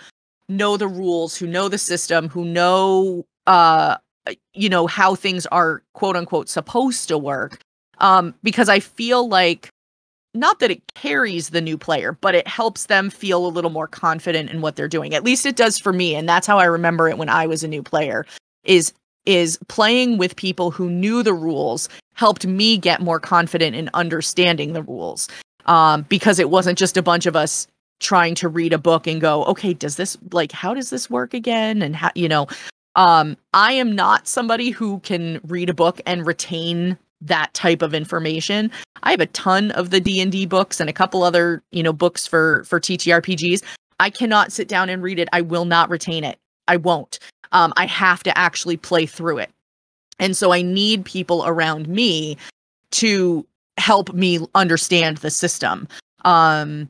[0.48, 3.98] know the rules, who know the system, who know uh
[4.54, 7.60] you know how things are quote unquote supposed to work
[8.00, 9.70] um, because I feel like
[10.34, 13.88] not that it carries the new player, but it helps them feel a little more
[13.88, 15.14] confident in what they're doing.
[15.14, 17.64] At least it does for me, and that's how I remember it when I was
[17.64, 18.26] a new player.
[18.64, 18.94] Is
[19.26, 24.72] is playing with people who knew the rules helped me get more confident in understanding
[24.72, 25.28] the rules
[25.66, 27.68] um, because it wasn't just a bunch of us
[28.00, 31.34] trying to read a book and go okay does this like how does this work
[31.34, 32.46] again and how you know
[32.96, 37.94] um i am not somebody who can read a book and retain that type of
[37.94, 38.72] information.
[39.04, 42.28] I have a ton of the D&D books and a couple other, you know, books
[42.28, 43.64] for for TTRPGs.
[44.00, 45.30] I cannot sit down and read it.
[45.34, 46.38] I will not retain it.
[46.68, 47.20] I won't.
[47.52, 49.52] Um, I have to actually play through it.
[50.20, 52.38] And so I need people around me
[52.92, 53.46] to
[53.78, 55.88] help me understand the system.
[56.26, 56.90] Um,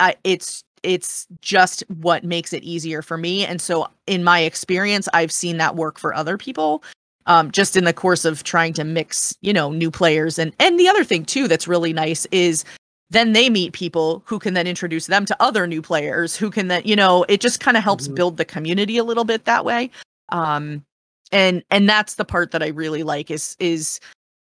[0.00, 3.44] I, it's it's just what makes it easier for me.
[3.44, 6.84] And so in my experience, I've seen that work for other people.
[7.28, 10.80] Um, just in the course of trying to mix, you know, new players and and
[10.80, 12.64] the other thing too that's really nice is
[13.10, 16.68] then they meet people who can then introduce them to other new players who can
[16.68, 18.14] then you know it just kind of helps mm-hmm.
[18.14, 19.90] build the community a little bit that way
[20.30, 20.84] um
[21.32, 24.00] and and that's the part that i really like is is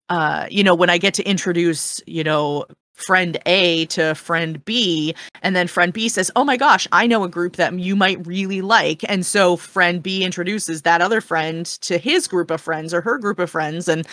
[0.08, 5.14] uh you know when i get to introduce you know friend a to friend b
[5.42, 8.24] and then friend b says oh my gosh i know a group that you might
[8.26, 9.04] really like.
[9.08, 13.18] And so friend b introduces that other friend to his group of friends or her
[13.18, 14.06] group of friends and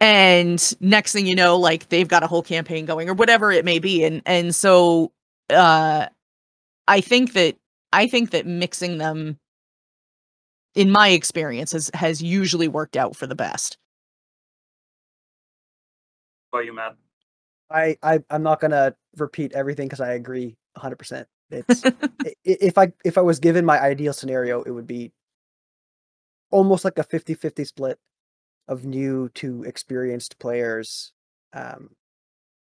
[0.00, 3.64] and next thing you know like they've got a whole campaign going or whatever it
[3.64, 5.10] may be and and so
[5.50, 6.06] uh
[6.86, 7.56] i think that
[7.92, 9.38] i think that mixing them
[10.76, 13.78] in my experience has has usually worked out for the best.
[16.52, 16.96] How about you matt
[17.70, 21.82] i, I i'm not gonna repeat everything because i agree 100 percent it's
[22.44, 25.12] if i if i was given my ideal scenario it would be
[26.50, 27.98] almost like a 50 50 split
[28.68, 31.12] of new to experienced players.
[31.52, 31.90] Um,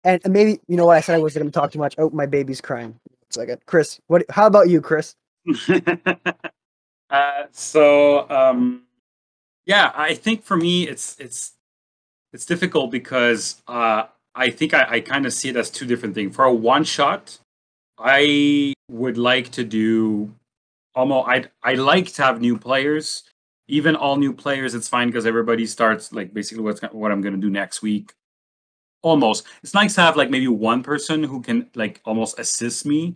[0.04, 1.96] and, and maybe you know what I said I wasn't going to talk too much.
[1.98, 2.92] Oh, my baby's crying.
[3.10, 4.00] One second, Chris.
[4.08, 4.26] What?
[4.30, 5.16] How about you, Chris?
[7.10, 8.84] uh, so um,
[9.66, 11.54] yeah, I think for me it's it's
[12.34, 16.16] it's difficult because uh, I think I, I kind of see it as two different
[16.16, 16.36] things.
[16.36, 17.38] For a one shot,
[17.98, 20.34] I would like to do
[20.96, 23.24] almost I I like to have new players
[23.72, 27.38] even all new players, it's fine because everybody starts like basically what's what I'm gonna
[27.38, 28.14] do next week.
[29.02, 33.16] Almost, it's nice to have like maybe one person who can like almost assist me.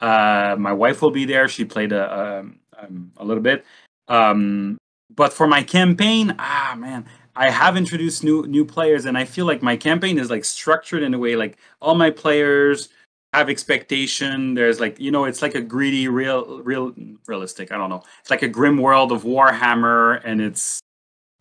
[0.00, 1.48] Uh, my wife will be there.
[1.48, 3.64] She played a um, um, a little bit,
[4.08, 4.76] um,
[5.16, 9.46] but for my campaign, ah man, I have introduced new new players, and I feel
[9.46, 12.88] like my campaign is like structured in a way like all my players
[13.32, 14.54] have expectation.
[14.54, 16.94] There's like you know, it's like a greedy, real, real,
[17.26, 17.72] realistic.
[17.72, 18.02] I don't know.
[18.20, 20.80] It's like a grim world of Warhammer, and it's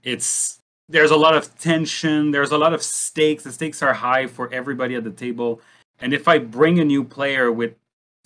[0.04, 2.32] it's there's a lot of tension.
[2.32, 3.44] There's a lot of stakes.
[3.44, 5.62] The stakes are high for everybody at the table.
[6.00, 7.76] And if I bring a new player with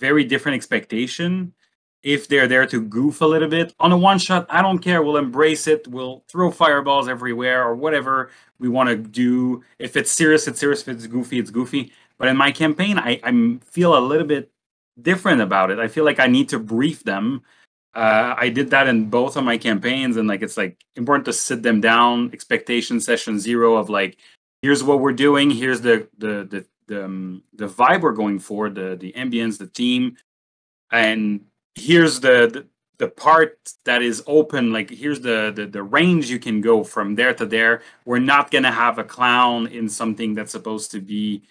[0.00, 1.52] very different expectation,
[2.02, 5.02] if they're there to goof a little bit on a one shot, I don't care.
[5.02, 5.86] We'll embrace it.
[5.88, 9.64] We'll throw fireballs everywhere or whatever we want to do.
[9.78, 10.82] If it's serious, it's serious.
[10.82, 11.92] If it's goofy, it's goofy.
[12.18, 14.50] But in my campaign, I, I feel a little bit
[15.00, 15.78] different about it.
[15.78, 17.42] I feel like I need to brief them.
[17.94, 21.32] Uh, I did that in both of my campaigns, and like it's like important to
[21.32, 22.30] sit them down.
[22.32, 24.18] Expectation session zero of like,
[24.62, 25.50] here's what we're doing.
[25.50, 29.66] Here's the the the the, um, the vibe we're going for, the the ambience, the
[29.66, 30.16] team,
[30.92, 31.44] and
[31.78, 32.66] here's the, the
[32.98, 37.14] the part that is open like here's the, the the range you can go from
[37.14, 41.42] there to there we're not to have a clown in something that's supposed to be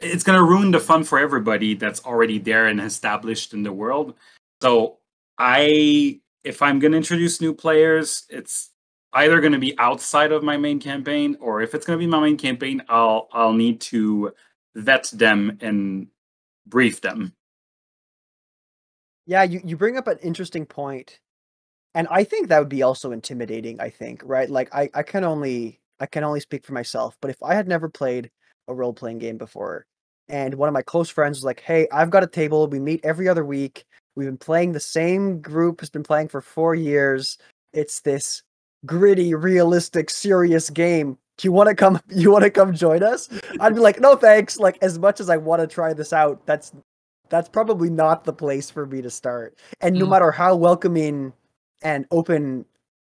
[0.00, 4.14] it's to ruin the fun for everybody that's already there and established in the world.
[4.60, 4.98] So
[5.38, 8.70] I, if I'm to introduce new players, it's
[9.12, 12.36] either to be outside of my main campaign, or if it's to be my main
[12.36, 14.32] campaign, I'll I'll need to
[14.74, 16.08] vet them and
[16.66, 17.32] brief them.
[19.26, 21.18] Yeah, you, you bring up an interesting point.
[21.94, 24.50] And I think that would be also intimidating, I think, right?
[24.50, 27.68] Like I, I can only I can only speak for myself, but if I had
[27.68, 28.30] never played
[28.68, 29.86] a role playing game before.
[30.28, 32.66] And one of my close friends was like, Hey, I've got a table.
[32.66, 33.84] We meet every other week.
[34.16, 37.38] We've been playing the same group, has been playing for four years.
[37.72, 38.42] It's this
[38.86, 41.18] gritty, realistic, serious game.
[41.36, 42.00] Do you want to come?
[42.08, 43.28] You want to come join us?
[43.60, 44.58] I'd be like, no, thanks.
[44.58, 46.72] Like, as much as I want to try this out, that's
[47.28, 49.58] that's probably not the place for me to start.
[49.80, 50.10] And no mm.
[50.10, 51.32] matter how welcoming
[51.82, 52.64] and open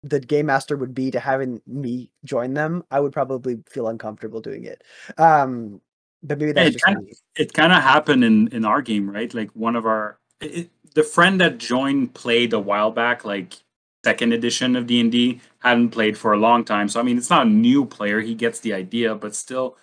[0.03, 4.41] the game master would be to having me join them, I would probably feel uncomfortable
[4.41, 4.83] doing it.
[5.17, 5.81] Um,
[6.23, 7.05] but maybe that's it kind, of,
[7.35, 9.33] it kind of happened in in our game, right?
[9.33, 13.55] Like one of our it, the friend that joined played a while back, like
[14.03, 16.89] second edition of D and D, hadn't played for a long time.
[16.89, 19.77] So I mean, it's not a new player; he gets the idea, but still,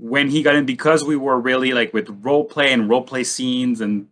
[0.00, 3.22] when he got in, because we were really like with role play and role play
[3.22, 4.08] scenes, and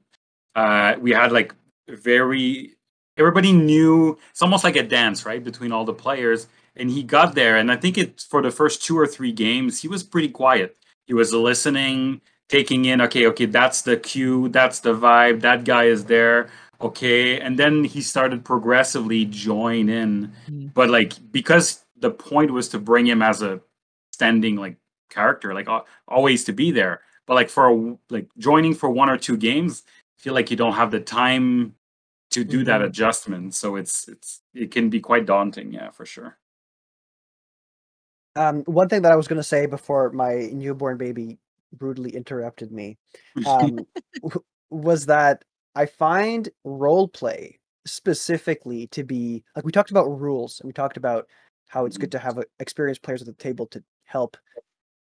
[0.55, 1.55] uh, we had like
[1.89, 2.75] very
[3.17, 6.47] everybody knew it's almost like a dance, right, between all the players.
[6.77, 9.81] And he got there, and I think it for the first two or three games,
[9.81, 10.77] he was pretty quiet.
[11.07, 15.85] He was listening, taking in, okay, okay, that's the cue, that's the vibe, that guy
[15.85, 20.33] is there, okay, and then he started progressively join in.
[20.49, 20.67] Mm-hmm.
[20.69, 23.61] But like because the point was to bring him as a
[24.13, 24.77] standing like
[25.09, 25.69] character, like
[26.07, 27.01] always to be there.
[27.27, 29.83] But like for a, like joining for one or two games,
[30.17, 31.75] feel like you don't have the time
[32.31, 32.67] to do mm-hmm.
[32.67, 33.55] that adjustment.
[33.55, 36.39] So it's it's it can be quite daunting, yeah, for sure.
[38.37, 41.39] Um, one thing that I was going to say before my newborn baby
[41.73, 42.97] brutally interrupted me
[43.47, 43.81] um,
[44.71, 45.45] was that
[45.75, 50.97] I find role play specifically to be like we talked about rules and we talked
[50.97, 51.27] about
[51.69, 52.19] how it's good mm-hmm.
[52.19, 54.37] to have experienced players at the table to help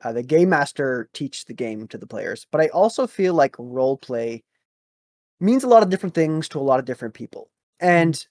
[0.04, 2.45] uh, the game master teach the game to the players.
[2.52, 4.43] But I also feel like role play
[5.39, 7.50] means a lot of different things to a lot of different people.
[7.80, 8.26] And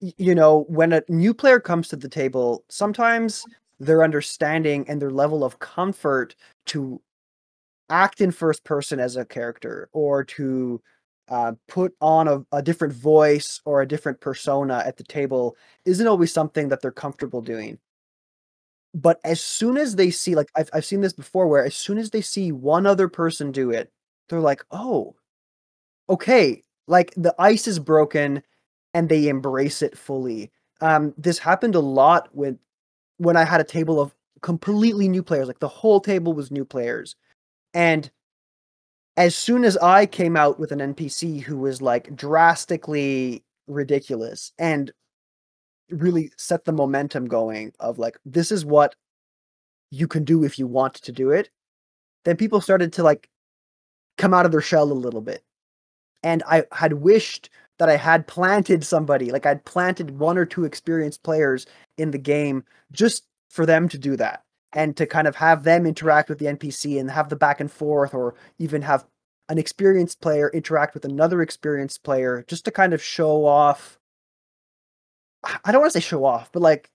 [0.00, 3.44] you know, when a new player comes to the table, sometimes
[3.80, 6.34] their understanding and their level of comfort
[6.66, 7.00] to
[7.88, 10.82] act in first person as a character or to
[11.28, 16.06] uh, put on a, a different voice or a different persona at the table isn't
[16.06, 17.78] always something that they're comfortable doing.
[18.94, 21.98] But as soon as they see, like I've I've seen this before, where as soon
[21.98, 23.92] as they see one other person do it,
[24.28, 25.16] they're like, "Oh,
[26.08, 28.42] okay." Like the ice is broken,
[28.94, 30.50] and they embrace it fully.
[30.80, 32.58] Um, this happened a lot with
[33.18, 35.48] when I had a table of completely new players.
[35.48, 37.16] Like the whole table was new players,
[37.74, 38.10] and
[39.16, 44.92] as soon as I came out with an NPC who was like drastically ridiculous and
[45.90, 48.94] really set the momentum going of like this is what
[49.90, 51.50] you can do if you want to do it,
[52.24, 53.28] then people started to like
[54.18, 55.42] come out of their shell a little bit.
[56.22, 60.64] And I had wished that I had planted somebody, like I'd planted one or two
[60.64, 61.66] experienced players
[61.98, 65.86] in the game just for them to do that and to kind of have them
[65.86, 69.06] interact with the NPC and have the back and forth, or even have
[69.48, 73.98] an experienced player interact with another experienced player just to kind of show off.
[75.64, 76.90] I don't want to say show off, but like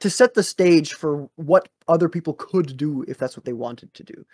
[0.00, 3.92] to set the stage for what other people could do if that's what they wanted
[3.94, 4.26] to do.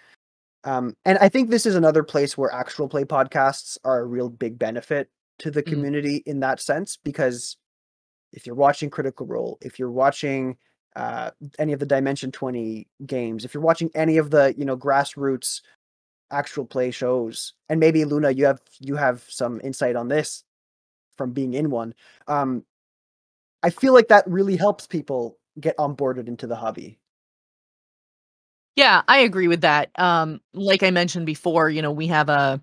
[0.64, 4.28] Um, and I think this is another place where actual play podcasts are a real
[4.28, 5.10] big benefit
[5.40, 5.74] to the mm-hmm.
[5.74, 6.30] community mm-hmm.
[6.30, 7.56] in that sense because
[8.32, 10.56] if you're watching Critical Role, if you're watching
[10.96, 14.76] uh, any of the Dimension 20 games, if you're watching any of the, you know,
[14.76, 15.60] grassroots
[16.30, 20.44] actual play shows, and maybe Luna, you have you have some insight on this
[21.16, 21.94] from being in one.
[22.26, 22.64] Um,
[23.62, 26.98] I feel like that really helps people get onboarded into the hobby.
[28.76, 29.90] Yeah, I agree with that.
[29.98, 32.62] Um, like I mentioned before, you know, we have a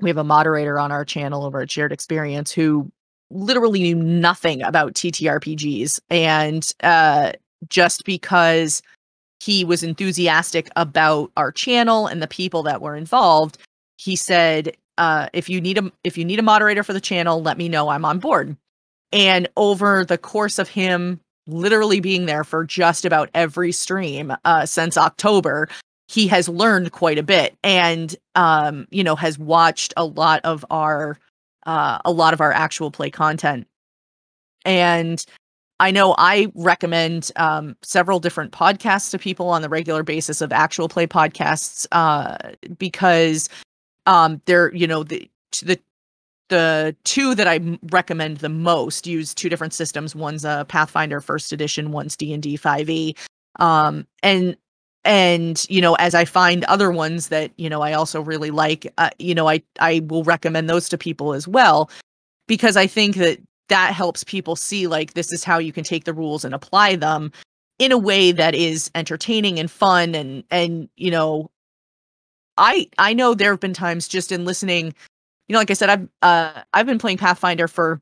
[0.00, 2.90] we have a moderator on our channel over at Shared Experience who
[3.30, 7.32] literally knew nothing about TTRPGs and uh
[7.68, 8.82] just because
[9.40, 13.58] he was enthusiastic about our channel and the people that were involved,
[13.96, 17.42] he said, uh, if you need a if you need a moderator for the channel,
[17.42, 17.88] let me know.
[17.88, 18.56] I'm on board.
[19.12, 24.66] And over the course of him literally being there for just about every stream uh,
[24.66, 25.68] since October,
[26.08, 30.64] he has learned quite a bit and um, you know has watched a lot of
[30.70, 31.18] our
[31.66, 33.66] uh, a lot of our actual play content.
[34.64, 35.24] And
[35.78, 40.52] I know I recommend um, several different podcasts to people on the regular basis of
[40.52, 42.36] actual play podcasts uh,
[42.78, 43.48] because
[44.06, 45.30] um, they're you know the
[45.62, 45.78] the
[46.48, 50.14] the two that I recommend the most use two different systems.
[50.14, 53.14] One's a Pathfinder First Edition, one's D and D Five E,
[53.58, 54.56] um, and
[55.04, 58.92] and you know as I find other ones that you know I also really like,
[58.98, 61.90] uh, you know I I will recommend those to people as well
[62.46, 63.38] because I think that
[63.68, 66.96] that helps people see like this is how you can take the rules and apply
[66.96, 67.32] them
[67.78, 71.50] in a way that is entertaining and fun and and you know
[72.56, 74.94] i i know there have been times just in listening
[75.48, 78.00] you know like i said i've uh i've been playing pathfinder for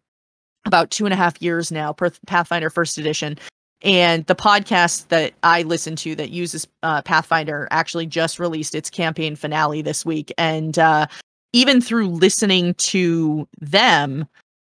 [0.67, 1.95] about two and a half years now
[2.27, 3.39] pathfinder first edition
[3.83, 8.91] and the podcast that i listen to that uses uh, pathfinder actually just released its
[8.91, 11.07] campaign finale this week and uh
[11.53, 14.27] even through listening to them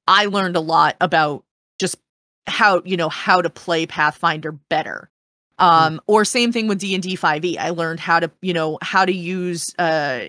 [0.08, 1.44] I learned a lot about
[1.80, 1.98] just
[2.48, 5.10] how, you know, how to play Pathfinder better.
[5.60, 5.66] Hmm.
[5.66, 7.58] Um, or same thing with D&D 5e.
[7.58, 10.22] I learned how to, you know, how to use uh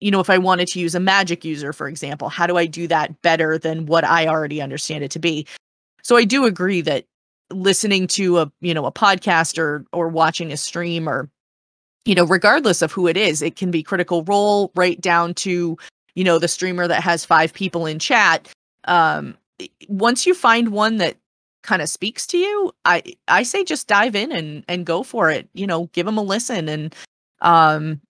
[0.00, 2.66] you know, if I wanted to use a magic user, for example, how do I
[2.66, 5.46] do that better than what I already understand it to be?
[6.02, 7.06] So I do agree that
[7.50, 11.30] listening to a, you know, a podcast or or watching a stream or
[12.04, 15.78] you know, regardless of who it is, it can be Critical Role right down to,
[16.14, 18.48] you know, the streamer that has five people in chat.
[18.84, 19.36] Um
[19.88, 21.16] once you find one that
[21.62, 25.30] kind of speaks to you i i say just dive in and and go for
[25.30, 25.48] it.
[25.54, 26.94] You know give them a listen and
[27.40, 28.00] um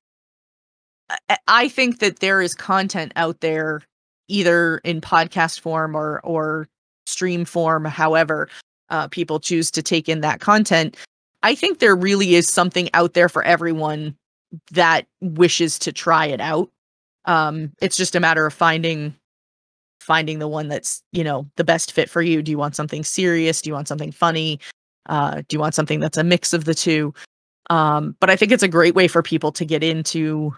[1.49, 3.83] i think that there is content out there
[4.29, 6.67] either in podcast form or or
[7.07, 8.49] stream form however
[8.91, 10.97] uh, people choose to take in that content
[11.43, 14.15] i think there really is something out there for everyone
[14.73, 16.71] that wishes to try it out
[17.27, 19.15] Um, it's just a matter of finding
[20.01, 22.43] finding the one that's you know the best fit for you.
[22.43, 23.63] Do you want something serious?
[23.63, 24.61] Do you want something funny?
[25.09, 27.15] Uh, do you want something that's a mix of the two?
[27.71, 30.55] Um, but I think it's a great way for people to get into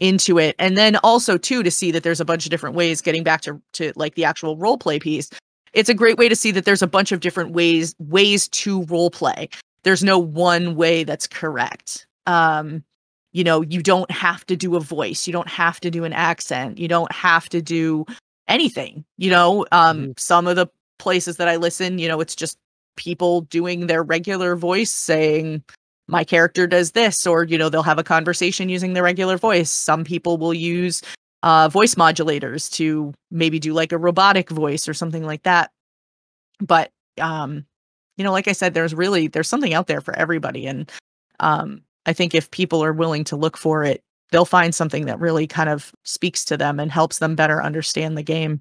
[0.00, 0.54] into it.
[0.58, 3.40] And then also too to see that there's a bunch of different ways getting back
[3.42, 5.30] to to like the actual role play piece
[5.72, 8.84] it's a great way to see that there's a bunch of different ways ways to
[8.84, 9.48] role play
[9.84, 12.06] there's no one way that's correct.
[12.26, 12.84] Um
[13.32, 16.12] you know you don't have to do a voice you don't have to do an
[16.12, 18.06] accent you don't have to do
[18.48, 19.66] anything you know?
[19.72, 20.12] Um mm-hmm.
[20.16, 20.66] some of the
[20.98, 22.58] places that i listen you know it's just
[22.96, 25.62] people doing their regular voice saying
[26.08, 29.70] my character does this or you know they'll have a conversation using their regular voice.
[29.70, 31.02] Some people will use
[31.42, 35.70] uh, voice modulators to maybe do like a robotic voice or something like that.
[36.60, 36.90] But
[37.20, 37.64] um
[38.16, 40.90] you know like i said there's really there's something out there for everybody and
[41.40, 45.18] um i think if people are willing to look for it they'll find something that
[45.20, 48.60] really kind of speaks to them and helps them better understand the game.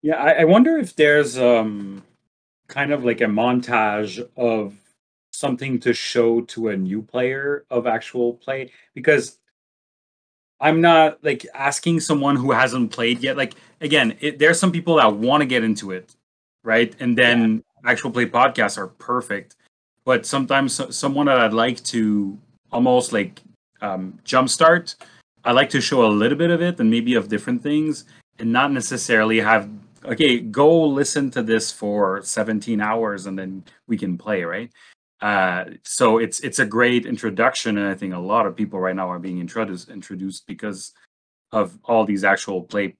[0.00, 2.02] Yeah i, I wonder if there's um
[2.68, 4.74] kind of like a montage of
[5.32, 9.38] something to show to a new player of actual play because
[10.60, 13.36] I'm not like asking someone who hasn't played yet.
[13.36, 16.14] Like again, it, there's some people that want to get into it,
[16.64, 16.94] right?
[17.00, 17.90] And then yeah.
[17.90, 19.56] actual play podcasts are perfect.
[20.04, 22.36] But sometimes so, someone that I'd like to
[22.72, 23.40] almost like
[23.80, 24.96] um, jumpstart,
[25.44, 28.04] I like to show a little bit of it and maybe of different things,
[28.38, 29.68] and not necessarily have
[30.04, 34.70] okay, go listen to this for 17 hours and then we can play, right?
[35.20, 38.94] Uh, so it's it's a great introduction, and I think a lot of people right
[38.94, 40.92] now are being introduced introduced because
[41.50, 42.96] of all these actual play.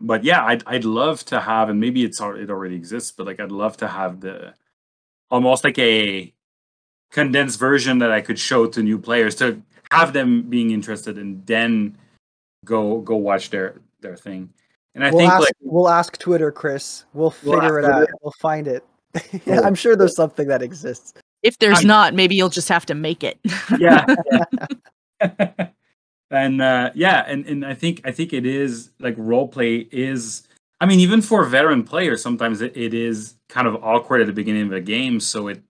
[0.00, 3.40] But yeah, I'd I'd love to have, and maybe it's it already exists, but like
[3.40, 4.54] I'd love to have the
[5.30, 6.32] almost like a
[7.10, 11.44] condensed version that I could show to new players to have them being interested and
[11.46, 11.98] then
[12.64, 14.50] go go watch their their thing.
[14.94, 17.04] And I we'll think ask, like we'll ask Twitter, Chris.
[17.14, 18.08] We'll we'll figure it out.
[18.22, 18.84] We'll find it.
[19.44, 21.14] yeah, I'm sure there's something that exists.
[21.42, 23.38] If there's I'm, not, maybe you'll just have to make it.
[23.78, 24.06] yeah.
[26.30, 30.46] and uh, yeah, and, and I think I think it is like role play is
[30.80, 34.32] I mean, even for veteran players, sometimes it, it is kind of awkward at the
[34.32, 35.20] beginning of a game.
[35.20, 35.62] So it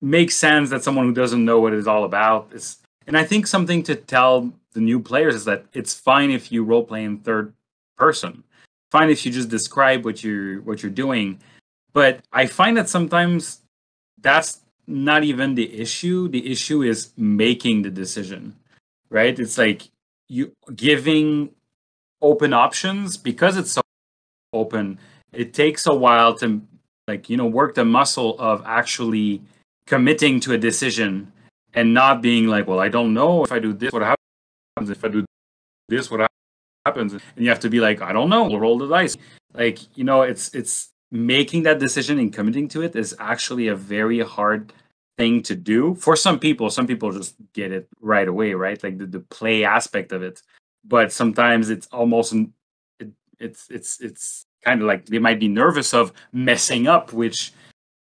[0.00, 2.78] makes sense that someone who doesn't know what it's all about is
[3.08, 6.62] and I think something to tell the new players is that it's fine if you
[6.62, 7.54] role play in third
[7.98, 8.44] person.
[8.90, 11.40] Fine if you just describe what you're what you're doing.
[11.92, 13.60] But I find that sometimes
[14.20, 16.28] that's not even the issue.
[16.28, 18.56] The issue is making the decision.
[19.10, 19.38] Right?
[19.38, 19.90] It's like
[20.28, 21.50] you giving
[22.20, 23.80] open options because it's so
[24.52, 24.98] open,
[25.32, 26.60] it takes a while to
[27.06, 29.42] like, you know, work the muscle of actually
[29.86, 31.32] committing to a decision
[31.74, 35.04] and not being like, well, I don't know if I do this, what happens if
[35.04, 35.24] I do
[35.88, 36.20] this, what
[36.88, 37.12] happens.
[37.12, 39.16] And you have to be like i don't know we'll roll the dice.
[39.54, 40.74] Like you know it's it's
[41.10, 44.72] making that decision and committing to it is actually a very hard
[45.16, 46.70] thing to do for some people.
[46.70, 48.82] Some people just get it right away right?
[48.82, 50.42] Like the, the play aspect of it.
[50.84, 52.34] But sometimes it's almost
[53.00, 57.52] it, it's it's it's kind of like they might be nervous of messing up which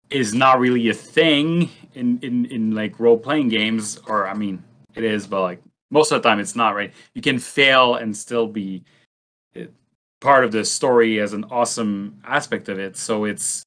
[0.09, 4.61] is not really a thing in in in like role playing games or i mean
[4.95, 5.61] it is but like
[5.91, 6.93] most of the time it's not right?
[7.13, 8.83] You can fail and still be
[9.55, 9.67] eh,
[10.19, 12.97] part of the story as an awesome aspect of it.
[12.97, 13.63] So it's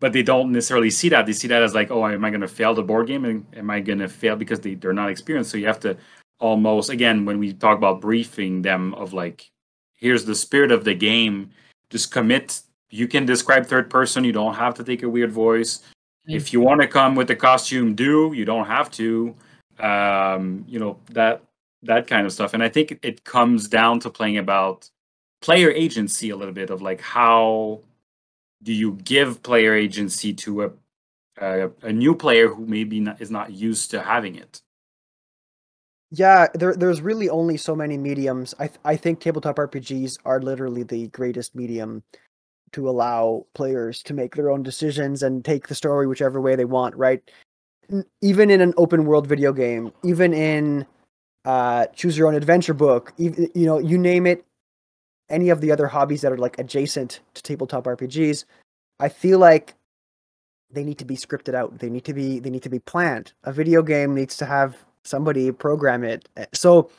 [0.00, 1.24] but they don't necessarily see that.
[1.24, 3.24] They see that as like oh am i going to fail the board game?
[3.24, 5.50] And am i going to fail because they, they're not experienced?
[5.50, 5.96] So you have to
[6.40, 9.50] almost again when we talk about briefing them of like
[9.94, 11.50] here's the spirit of the game
[11.90, 12.60] just commit.
[12.90, 14.24] You can describe third person.
[14.24, 15.78] You don't have to take a weird voice.
[15.78, 16.36] Mm-hmm.
[16.36, 18.32] if you want to come with the costume do.
[18.34, 19.34] You don't have to.
[19.78, 21.42] Um you know that
[21.84, 22.54] that kind of stuff.
[22.54, 24.90] And I think it comes down to playing about
[25.40, 27.80] player agency a little bit of like how
[28.62, 30.70] do you give player agency to a
[31.38, 34.62] a, a new player who maybe not, is not used to having it.
[36.10, 38.54] Yeah, there, there's really only so many mediums.
[38.58, 42.04] I th- I think tabletop RPGs are literally the greatest medium
[42.72, 46.64] to allow players to make their own decisions and take the story whichever way they
[46.64, 46.94] want.
[46.94, 47.20] Right,
[48.22, 50.86] even in an open world video game, even in
[51.44, 54.44] uh, choose your own adventure book, you, you know, you name it,
[55.28, 58.44] any of the other hobbies that are like adjacent to tabletop RPGs,
[59.00, 59.74] I feel like
[60.70, 61.78] they need to be scripted out.
[61.78, 63.32] They need to be they need to be planned.
[63.44, 66.28] A video game needs to have somebody program it.
[66.52, 66.90] So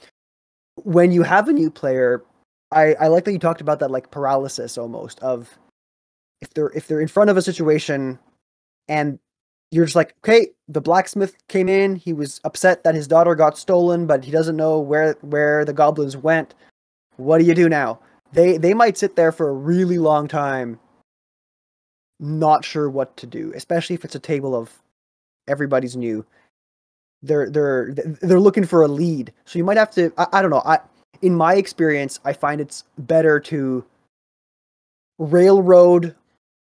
[0.84, 2.24] when you have a new player,
[2.72, 5.58] I, I like that you talked about that like paralysis almost of
[6.42, 8.20] if they're if they're in front of a situation
[8.88, 9.20] and
[9.76, 11.98] you're just like, okay, the blacksmith came in.
[11.98, 15.74] He was upset that his daughter got stolen, but he doesn't know where where the
[15.74, 16.54] goblins went.
[17.18, 18.00] What do you do now?
[18.32, 20.80] They they might sit there for a really long time,
[22.22, 24.72] not sure what to do, especially if it's a table of
[25.46, 26.26] everybody's new.
[27.22, 30.14] They're they're they're looking for a lead, so you might have to.
[30.18, 30.64] I, I don't know.
[30.66, 30.80] I
[31.22, 33.84] in my experience, I find it's better to
[35.20, 36.16] railroad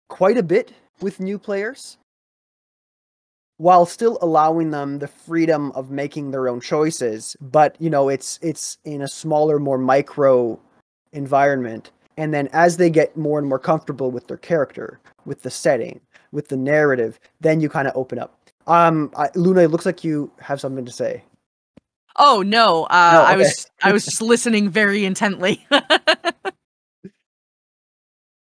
[0.09, 1.97] quite a bit with new players
[3.59, 8.39] while still allowing them the freedom of making their own choices but you know it's
[8.43, 10.59] it's in a smaller more micro
[11.15, 11.91] environment.
[12.17, 16.01] And then as they get more and more comfortable with their character with the setting
[16.33, 18.39] with the narrative then you kind of open up.
[18.67, 21.25] Um I, luna it looks like you have something to say.
[22.17, 23.33] Oh no uh no, okay.
[23.33, 25.67] i was i was just listening very intently.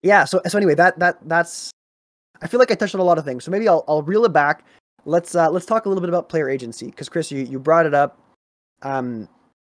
[0.03, 1.71] Yeah so so anyway that that that's
[2.43, 4.25] i feel like i touched on a lot of things so maybe i'll, I'll reel
[4.25, 4.65] it back
[5.05, 7.87] let's uh, let's talk a little bit about player agency because Chris, you, you brought
[7.87, 8.19] it up.
[8.83, 9.29] Um,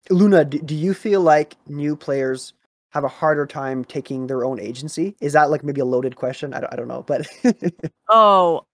[0.09, 2.53] Luna, do, do you feel like new players
[2.91, 5.15] have a harder time taking their own agency?
[5.21, 6.53] Is that like maybe a loaded question?
[6.53, 7.27] I don't, I don't know, but
[8.09, 8.65] oh,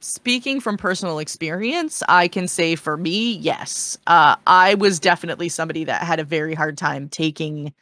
[0.00, 5.84] speaking from personal experience, I can say for me, yes, uh, I was definitely somebody
[5.84, 7.72] that had a very hard time taking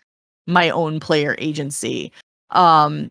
[0.46, 2.12] my own player agency.
[2.50, 3.10] Um,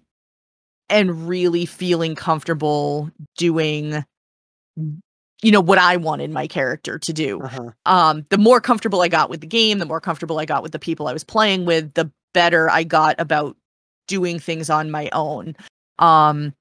[0.89, 4.05] and really feeling comfortable doing
[5.41, 7.41] you know what I wanted my character to do.
[7.41, 7.71] Uh-huh.
[7.85, 10.71] Um, the more comfortable I got with the game, the more comfortable I got with
[10.71, 13.55] the people I was playing with, the better I got about
[14.07, 15.55] doing things on my own.
[15.99, 16.53] Um,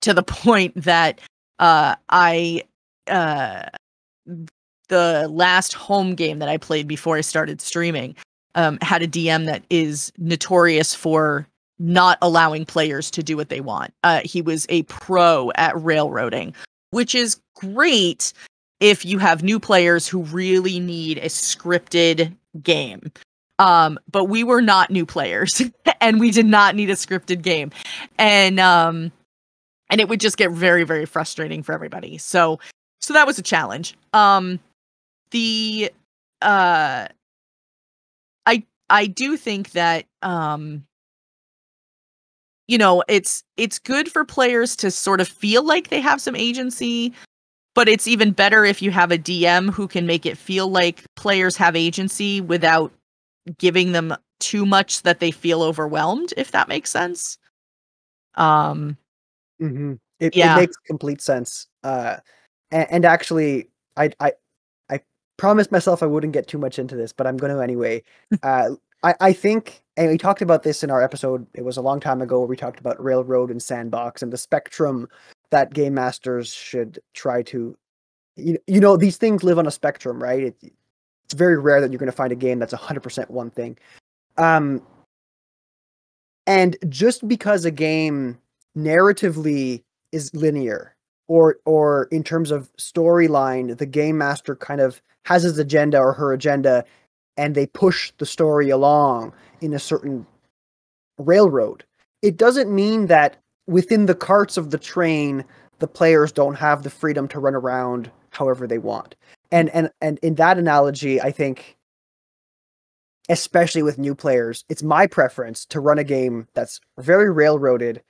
[0.00, 1.20] to the point that
[1.58, 2.62] uh, I
[3.08, 3.64] uh,
[4.88, 8.14] the last home game that I played before I started streaming
[8.54, 11.46] um, had a DM that is notorious for
[11.78, 13.94] not allowing players to do what they want.
[14.02, 16.54] Uh, he was a pro at railroading
[16.90, 18.32] which is great
[18.80, 23.10] if you have new players who really need a scripted game.
[23.58, 25.62] Um, but we were not new players
[26.00, 27.70] and we did not need a scripted game.
[28.18, 29.12] And um
[29.90, 32.18] and it would just get very very frustrating for everybody.
[32.18, 32.60] So
[33.00, 33.96] so that was a challenge.
[34.12, 34.60] Um
[35.32, 35.90] the
[36.40, 37.08] uh
[38.46, 40.84] I I do think that um
[42.68, 46.36] you know it's it's good for players to sort of feel like they have some
[46.36, 47.12] agency
[47.74, 51.02] but it's even better if you have a dm who can make it feel like
[51.16, 52.92] players have agency without
[53.58, 57.38] giving them too much that they feel overwhelmed if that makes sense
[58.36, 58.96] um
[59.60, 59.94] mm-hmm.
[60.20, 60.54] it, yeah.
[60.54, 62.16] it makes complete sense uh
[62.70, 64.30] and, and actually i i
[64.90, 65.00] i
[65.38, 68.02] promised myself i wouldn't get too much into this but i'm going to anyway
[68.42, 68.68] uh
[69.02, 72.00] I, I think, and we talked about this in our episode, it was a long
[72.00, 75.08] time ago where we talked about Railroad and Sandbox and the spectrum
[75.50, 77.76] that game masters should try to.
[78.36, 80.44] You, you know, these things live on a spectrum, right?
[80.44, 80.56] It,
[81.24, 83.76] it's very rare that you're going to find a game that's 100% one thing.
[84.36, 84.82] Um,
[86.46, 88.38] and just because a game
[88.76, 89.82] narratively
[90.12, 90.96] is linear
[91.26, 96.12] or or in terms of storyline the game master kind of has his agenda or
[96.12, 96.84] her agenda
[97.38, 99.32] and they push the story along
[99.62, 100.26] in a certain
[101.16, 101.84] railroad.
[102.20, 103.36] It doesn't mean that
[103.66, 105.44] within the carts of the train,
[105.78, 109.14] the players don't have the freedom to run around however they want.
[109.50, 111.76] And and and in that analogy, I think
[113.30, 118.02] especially with new players, it's my preference to run a game that's very railroaded,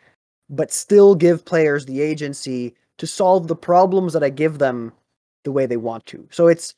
[0.49, 4.93] but still give players the agency to solve the problems that I give them
[5.45, 6.27] the way they want to.
[6.31, 6.75] So it's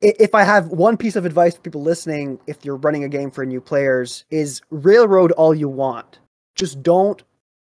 [0.00, 3.30] if I have one piece of advice for people listening, if you're running a game
[3.30, 6.18] for new players, is railroad all you want.
[6.54, 7.22] Just don't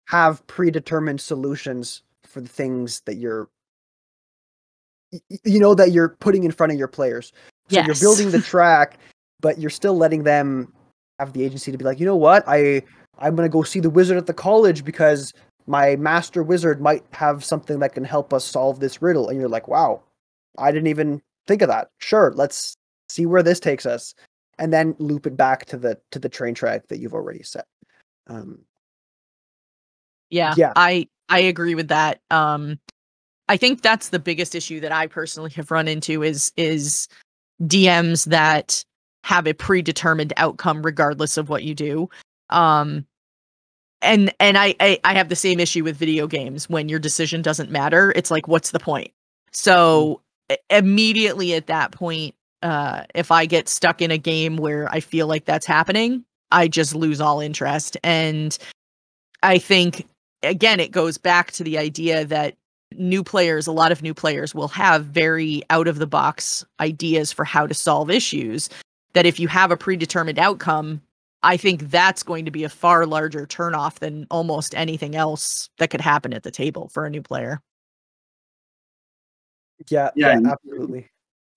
[0.07, 3.49] have predetermined solutions for the things that you're
[5.43, 7.33] you know that you're putting in front of your players.
[7.69, 7.87] So yes.
[7.87, 8.97] you're building the track,
[9.41, 10.73] but you're still letting them
[11.19, 12.81] have the agency to be like, you know what, I
[13.19, 15.33] I'm gonna go see the wizard at the college because
[15.67, 19.29] my master wizard might have something that can help us solve this riddle.
[19.29, 20.01] And you're like, wow,
[20.57, 21.89] I didn't even think of that.
[21.99, 22.75] Sure, let's
[23.09, 24.13] see where this takes us,
[24.59, 27.65] and then loop it back to the to the train track that you've already set.
[28.27, 28.59] Um,
[30.29, 32.21] yeah, yeah, I I agree with that.
[32.31, 32.79] Um,
[33.49, 37.07] I think that's the biggest issue that I personally have run into is is
[37.61, 38.83] DMs that
[39.23, 42.09] have a predetermined outcome regardless of what you do.
[42.49, 43.05] Um,
[44.01, 47.41] and and I, I I have the same issue with video games when your decision
[47.41, 48.11] doesn't matter.
[48.15, 49.11] It's like, what's the point?
[49.51, 50.21] So
[50.69, 55.27] immediately at that point, uh, if I get stuck in a game where I feel
[55.27, 57.97] like that's happening, I just lose all interest.
[58.03, 58.57] And
[59.41, 60.07] I think,
[60.43, 62.55] again, it goes back to the idea that
[62.95, 67.31] new players, a lot of new players will have very out of the box ideas
[67.31, 68.69] for how to solve issues.
[69.13, 71.01] That if you have a predetermined outcome,
[71.43, 75.89] I think that's going to be a far larger turnoff than almost anything else that
[75.89, 77.59] could happen at the table for a new player.
[79.89, 81.09] Yeah, yeah, yeah absolutely.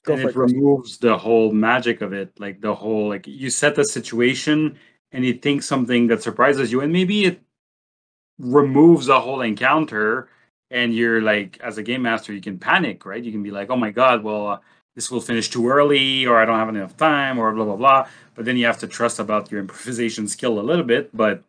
[0.05, 3.51] Go and it, it removes the whole magic of it, like the whole like you
[3.51, 4.79] set the situation
[5.13, 7.41] and you think something that surprises you, and maybe it
[8.39, 10.29] removes the whole encounter,
[10.71, 13.23] and you're like, as a game master, you can panic, right?
[13.23, 14.59] You can be like, oh my god, well, uh,
[14.95, 18.09] this will finish too early, or I don't have enough time, or blah blah blah.
[18.35, 21.43] But then you have to trust about your improvisation skill a little bit, but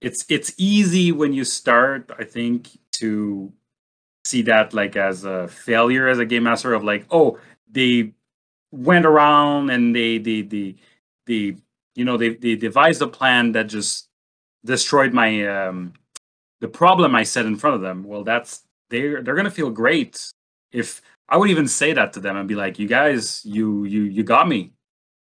[0.00, 3.52] it's it's easy when you start, I think, to
[4.24, 7.38] see that like as a failure as a game master of like, oh,
[7.70, 8.12] they
[8.72, 10.74] went around and they they they
[11.26, 11.56] they
[11.94, 14.08] you know they they devised a plan that just
[14.64, 15.92] destroyed my um
[16.60, 18.04] the problem I set in front of them.
[18.04, 20.32] Well, that's they're they're gonna feel great
[20.72, 24.02] if I would even say that to them and be like, you guys, you you
[24.02, 24.72] you got me,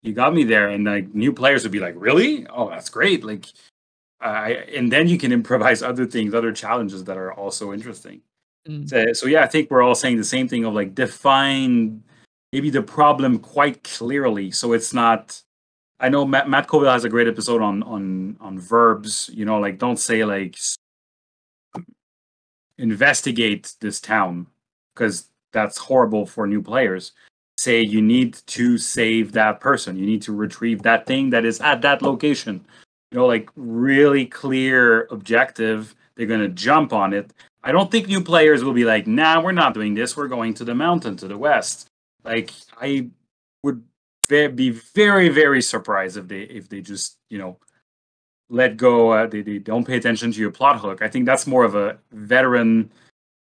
[0.02, 2.46] you got me there, and like new players would be like, really?
[2.48, 3.24] Oh, that's great.
[3.24, 3.46] Like,
[4.20, 8.22] I and then you can improvise other things, other challenges that are also interesting.
[8.68, 8.88] Mm.
[8.88, 12.02] So, so yeah, I think we're all saying the same thing of like define
[12.52, 14.50] maybe the problem quite clearly.
[14.50, 15.40] So it's not.
[16.00, 19.30] I know Matt, Matt has a great episode on on on verbs.
[19.32, 20.56] You know, like don't say like
[22.78, 24.46] investigate this town
[24.94, 27.12] because that's horrible for new players.
[27.58, 29.96] Say you need to save that person.
[29.96, 32.64] You need to retrieve that thing that is at that location.
[33.10, 35.94] You know, like really clear objective.
[36.14, 37.32] They're gonna jump on it.
[37.64, 40.16] I don't think new players will be like, nah, we're not doing this.
[40.16, 41.88] We're going to the mountain to the west.
[42.22, 43.08] Like I
[43.62, 43.82] would
[44.28, 47.58] be very very surprised if they if they just you know
[48.50, 49.12] let go.
[49.12, 51.00] Uh, they they don't pay attention to your plot hook.
[51.00, 52.90] I think that's more of a veteran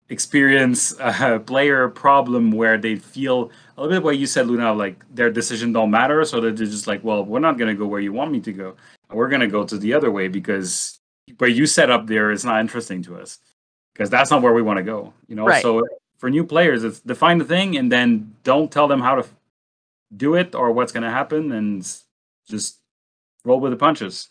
[0.09, 5.05] experience uh, player problem where they feel a little bit what you said luna like
[5.15, 8.01] their decision don't matter so they're just like well we're not going to go where
[8.01, 8.75] you want me to go
[9.11, 10.99] we're going to go to the other way because
[11.37, 13.39] where you set up there is not interesting to us
[13.99, 15.61] because that's not where we want to go you know right.
[15.63, 15.83] so
[16.19, 19.27] for new players, it's define the thing and then don't tell them how to
[20.17, 21.89] do it or what's going to happen and
[22.49, 22.79] just
[23.45, 24.29] roll with the punches.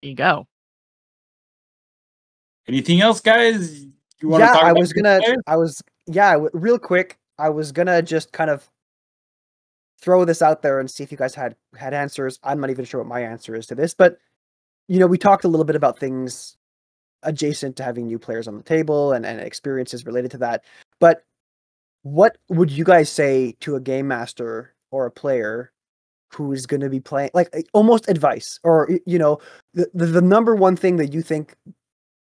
[0.00, 0.46] There you go.
[2.66, 3.84] Anything else, guys?
[4.20, 5.20] You want yeah, to talk I was gonna.
[5.46, 6.38] I was yeah.
[6.54, 8.66] Real quick, I was gonna just kind of
[10.00, 12.38] throw this out there and see if you guys had had answers.
[12.42, 14.18] I'm not even sure what my answer is to this, but
[14.88, 16.56] you know, we talked a little bit about things
[17.24, 20.64] adjacent to having new players on the table and, and experiences related to that.
[21.00, 21.24] But
[22.02, 25.72] what would you guys say to a game master or a player
[26.32, 29.38] who is going to be playing like almost advice or you know
[29.72, 31.54] the, the, the number one thing that you think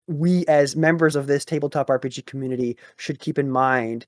[0.06, 4.06] we as members of this tabletop RPG community should keep in mind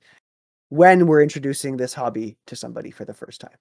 [0.68, 3.56] when we're introducing this hobby to somebody for the first time?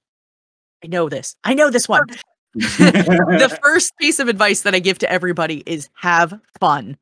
[0.83, 1.35] I know this.
[1.43, 2.03] I know this one.
[2.53, 6.97] the first piece of advice that I give to everybody is have fun.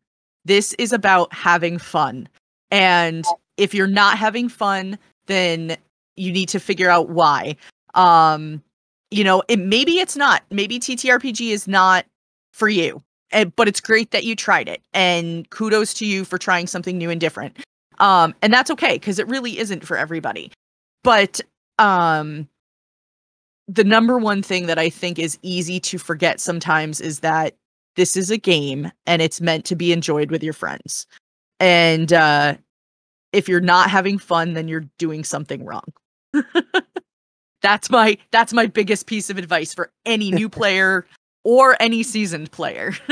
[0.46, 2.30] This is about having fun.
[2.72, 3.26] And
[3.58, 5.78] if you're not having fun, then
[6.16, 7.56] you need to figure out why.
[7.96, 8.64] Um,
[9.12, 10.44] you know, it, maybe it's not.
[10.52, 12.06] Maybe TTRPG is not
[12.54, 13.02] for you.
[13.32, 14.82] And, but it's great that you tried it.
[14.94, 17.58] And kudos to you for trying something new and different.
[18.00, 20.52] Um, and that's okay because it really isn't for everybody.
[21.04, 21.42] But
[21.80, 22.48] um,
[23.68, 27.56] the number one thing that I think is easy to forget sometimes is that
[27.96, 31.08] this is a game and it's meant to be enjoyed with your friends.
[31.60, 32.56] And uh,
[33.34, 35.86] if you're not having fun, then you're doing something wrong.
[37.62, 41.06] that's my that's my biggest piece of advice for any new player
[41.44, 42.94] or any seasoned player.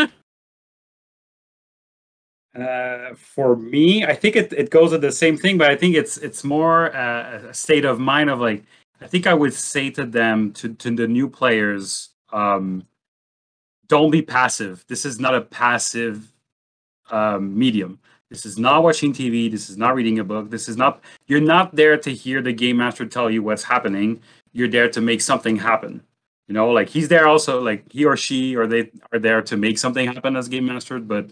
[2.56, 5.96] uh, for me, I think it, it goes with the same thing, but I think
[5.96, 8.64] it's it's more uh, a state of mind of like
[9.02, 12.86] I think I would say to them to to the new players, um,
[13.88, 14.86] don't be passive.
[14.88, 16.32] This is not a passive
[17.12, 18.00] um, medium.
[18.30, 19.52] This is not watching TV.
[19.52, 20.50] This is not reading a book.
[20.50, 21.04] This is not.
[21.28, 24.22] You're not there to hear the game master tell you what's happening.
[24.54, 26.02] You're there to make something happen.
[26.48, 29.56] You know, like he's there also, like he or she or they are there to
[29.56, 31.30] make something happen as game master, but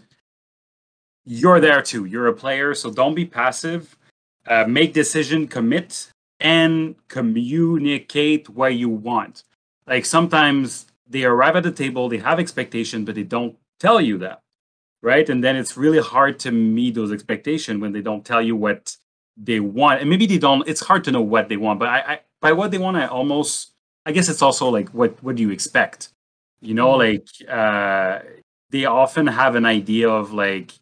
[1.24, 2.04] you're there too.
[2.04, 3.96] You're a player, so don't be passive.
[4.46, 9.44] Uh, make decision, commit, and communicate what you want.
[9.86, 14.18] Like sometimes they arrive at the table, they have expectation, but they don't tell you
[14.18, 14.40] that,
[15.02, 15.28] right?
[15.28, 18.96] And then it's really hard to meet those expectations when they don't tell you what
[19.36, 20.66] they want, and maybe they don't.
[20.68, 23.06] It's hard to know what they want, but I, I by what they want, I
[23.06, 23.72] almost,
[24.04, 26.10] I guess it's also like what what do you expect?
[26.60, 27.16] You know, mm-hmm.
[27.16, 28.20] like uh,
[28.70, 30.72] they often have an idea of like,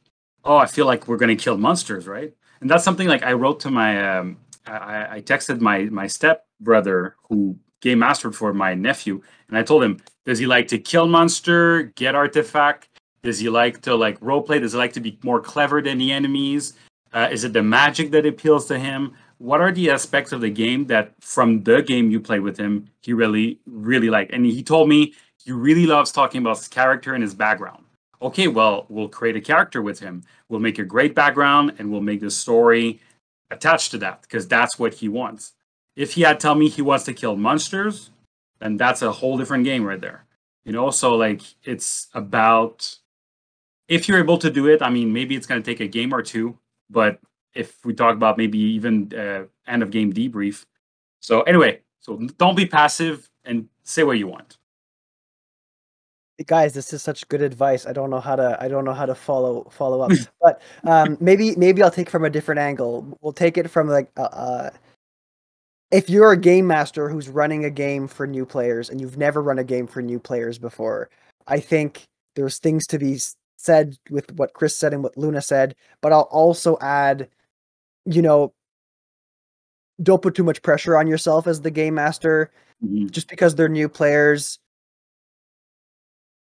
[0.45, 2.35] oh, I feel like we're gonna kill monsters, right?
[2.61, 6.47] and that's something like I wrote to my um, I, I texted my my step
[6.61, 10.79] brother who game mastered for my nephew, and I told him, does he like to
[10.79, 12.89] kill monster, get artifact?
[13.23, 14.59] Does he like to like role play?
[14.59, 16.75] Does he like to be more clever than the enemies?
[17.13, 19.15] Uh, is it the magic that appeals to him?
[19.39, 22.89] What are the aspects of the game that from the game you play with him
[23.03, 24.31] he really really like?
[24.33, 27.85] And he told me he really loves talking about his character and his background.
[28.23, 30.23] Okay, well we'll create a character with him.
[30.49, 33.01] We'll make a great background and we'll make the story
[33.51, 35.55] attached to that because that's what he wants.
[35.97, 38.11] If he had tell me he wants to kill monsters,
[38.61, 40.25] then that's a whole different game right there.
[40.65, 42.97] You know, so like it's about
[43.89, 44.83] if you're able to do it.
[44.83, 46.59] I mean, maybe it's going to take a game or two,
[46.89, 47.19] but
[47.55, 50.65] if we talk about maybe even uh, end of game debrief.
[51.19, 54.59] So anyway, so don't be passive and say what you want.
[56.47, 57.87] Guys, this is such good advice.
[57.87, 58.57] I don't know how to.
[58.59, 60.13] I don't know how to follow follow up.
[60.41, 63.19] but um, maybe maybe I'll take from a different angle.
[63.21, 64.71] We'll take it from like uh, uh,
[65.91, 69.43] if you're a game master who's running a game for new players and you've never
[69.43, 71.11] run a game for new players before,
[71.47, 72.05] I think
[72.37, 73.19] there's things to be
[73.57, 77.29] said with what Chris said and what Luna said, but I'll also add,
[78.05, 78.53] you know,
[80.03, 82.51] don't put too much pressure on yourself as the game master
[82.83, 83.09] mm-hmm.
[83.09, 84.59] just because they're new players.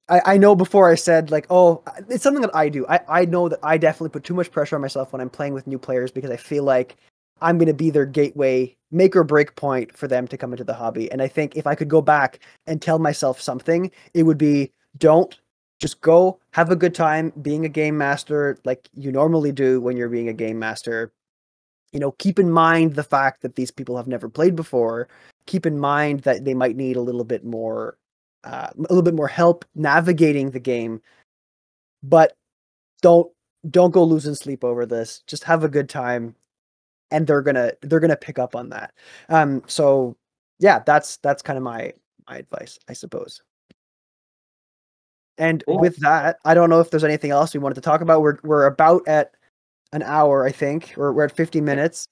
[0.08, 2.86] I, I know before I said like, oh, it's something that I do.
[2.88, 5.54] I, I know that I definitely put too much pressure on myself when I'm playing
[5.54, 6.96] with new players because I feel like
[7.40, 10.64] I'm going to be their gateway, make or break point for them to come into
[10.64, 11.10] the hobby.
[11.10, 14.72] And I think if I could go back and tell myself something, it would be
[14.98, 15.38] don't
[15.80, 19.96] just go have a good time being a game master like you normally do when
[19.96, 21.12] you're being a game master.
[21.92, 25.08] You know, keep in mind the fact that these people have never played before.
[25.46, 27.96] Keep in mind that they might need a little bit more
[28.44, 31.00] uh, a little bit more help navigating the game.
[32.02, 32.34] But
[33.02, 33.30] don't
[33.68, 35.22] don't go losing sleep over this.
[35.26, 36.34] Just have a good time
[37.10, 38.92] and they're gonna they're gonna pick up on that.
[39.28, 40.16] Um, so
[40.58, 41.92] yeah, that's that's kind of my
[42.28, 43.42] my advice, I suppose.
[45.38, 45.78] And cool.
[45.78, 48.22] with that, I don't know if there's anything else we wanted to talk about.
[48.22, 49.32] We're we're about at
[49.92, 50.92] an hour, I think.
[50.96, 52.06] We're we're at 50 minutes.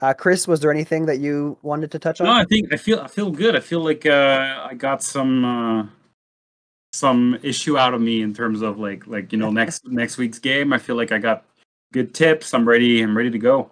[0.00, 2.26] Uh, Chris, was there anything that you wanted to touch on?
[2.26, 3.56] No, I think I feel I feel good.
[3.56, 5.86] I feel like uh, I got some uh,
[6.92, 10.38] some issue out of me in terms of like like you know next next week's
[10.38, 10.72] game.
[10.72, 11.44] I feel like I got
[11.92, 12.52] good tips.
[12.52, 13.00] I'm ready.
[13.00, 13.70] I'm ready to go.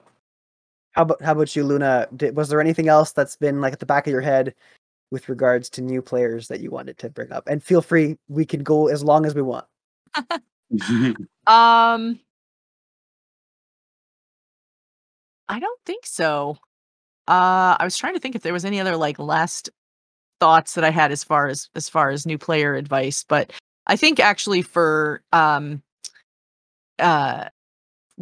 [0.92, 2.08] How about how about you, Luna?
[2.14, 4.54] Did, was there anything else that's been like at the back of your head
[5.10, 7.48] with regards to new players that you wanted to bring up?
[7.48, 9.66] And feel free, we can go as long as we want.
[11.46, 12.20] um,
[15.48, 16.58] I don't think so.
[17.28, 19.70] Uh, I was trying to think if there was any other like last
[20.40, 23.52] thoughts that I had as far as as far as new player advice, but
[23.86, 25.82] I think actually for um
[26.98, 27.48] uh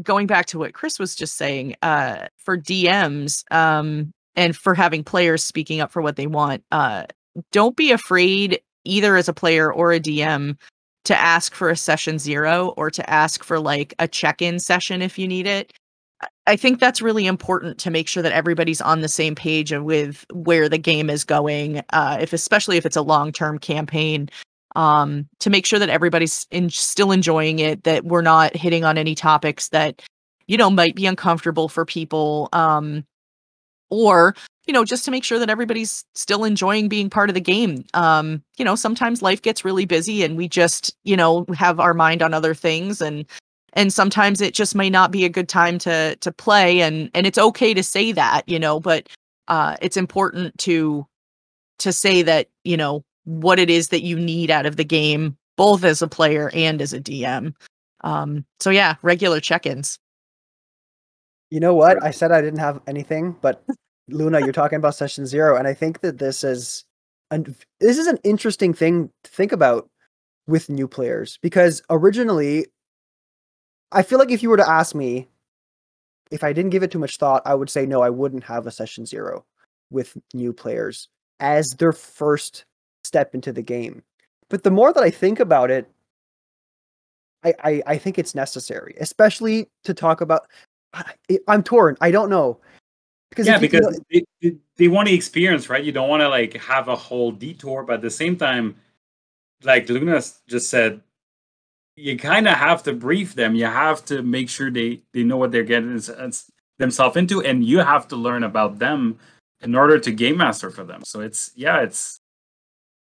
[0.02, 5.04] going back to what Chris was just saying, uh, for DMs um, and for having
[5.04, 7.04] players speaking up for what they want, uh,
[7.52, 10.56] don't be afraid either as a player or a DM
[11.04, 15.18] to ask for a session zero or to ask for like a check-in session if
[15.18, 15.72] you need it.
[16.46, 20.26] I think that's really important to make sure that everybody's on the same page with
[20.32, 21.82] where the game is going.
[21.90, 24.28] Uh, if especially if it's a long-term campaign,
[24.76, 28.98] um, to make sure that everybody's in, still enjoying it, that we're not hitting on
[28.98, 30.02] any topics that,
[30.46, 32.48] you know, might be uncomfortable for people.
[32.52, 33.04] Um,
[33.90, 34.34] or,
[34.66, 37.84] you know, just to make sure that everybody's still enjoying being part of the game.
[37.92, 41.92] Um, you know, sometimes life gets really busy and we just, you know, have our
[41.94, 43.26] mind on other things and
[43.72, 47.26] and sometimes it just may not be a good time to to play and and
[47.26, 49.08] it's okay to say that, you know, but
[49.48, 51.06] uh it's important to
[51.80, 55.36] to say that, you know, what it is that you need out of the game,
[55.56, 57.54] both as a player and as a DM.
[58.02, 59.98] Um, so yeah, regular check-ins.
[61.50, 62.02] You know what?
[62.02, 63.64] I said I didn't have anything, but
[64.08, 66.84] Luna, you're talking about session zero, and I think that this is
[67.30, 69.88] an this is an interesting thing to think about
[70.46, 72.66] with new players because originally
[73.92, 75.28] I feel like if you were to ask me
[76.30, 78.66] if I didn't give it too much thought, I would say no, I wouldn't have
[78.66, 79.44] a session zero
[79.90, 81.08] with new players
[81.40, 82.64] as their first
[83.10, 84.04] step into the game.
[84.48, 85.90] But the more that I think about it,
[87.42, 90.46] I, I, I think it's necessary, especially to talk about.
[90.94, 91.12] I,
[91.48, 91.96] am torn.
[92.00, 92.60] I don't know.
[93.30, 95.82] Because yeah, because you know, they, they want the experience, right?
[95.82, 98.76] You don't want to like have a whole detour, but at the same time,
[99.64, 101.00] like Luna just said,
[101.96, 103.54] you kind of have to brief them.
[103.54, 106.30] You have to make sure they they know what they're getting uh,
[106.78, 109.18] themselves into, and you have to learn about them
[109.62, 111.02] in order to game master for them.
[111.04, 112.20] So it's yeah, it's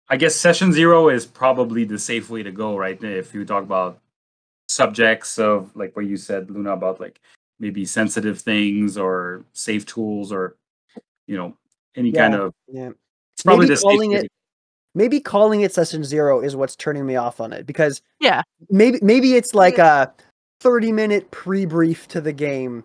[0.09, 3.03] I guess session zero is probably the safe way to go, right?
[3.03, 3.99] If you talk about
[4.69, 7.21] subjects of like what you said, Luna, about like
[7.59, 10.57] maybe sensitive things or safe tools or
[11.27, 11.57] you know
[11.97, 12.91] any Yeah, kind of Yeah.
[13.35, 14.29] it's probably Maybe the calling way it- to-
[14.95, 18.43] Maybe calling it session zero is what's turning me off on it because Yeah.
[18.69, 20.13] maybe maybe it's like a
[20.61, 22.85] 30 minute pre-brief to the game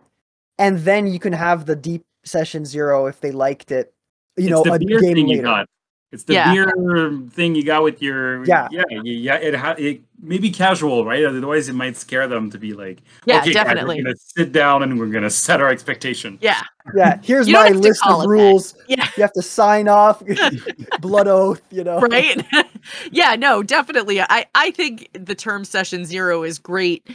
[0.57, 3.93] and then you can have the deep session zero if they liked it
[4.37, 5.67] you it's know the a beer game thing you later got.
[6.11, 6.53] It's the Yeah.
[6.53, 8.67] beer thing you got with your Yeah.
[8.71, 9.35] yeah yeah.
[9.35, 11.25] It ha- it maybe casual, right?
[11.25, 13.97] Otherwise, it might scare them to be like, Yeah, okay, guys, definitely.
[13.97, 16.37] we're gonna sit down and we're gonna set our expectation.
[16.41, 16.61] Yeah.
[16.95, 18.27] yeah here's my list of it that.
[18.29, 19.05] rules Yeah.
[19.17, 20.23] you have to sign off
[21.01, 22.45] blood oath you know right
[23.11, 27.05] yeah no definitely i i think the term session zero is great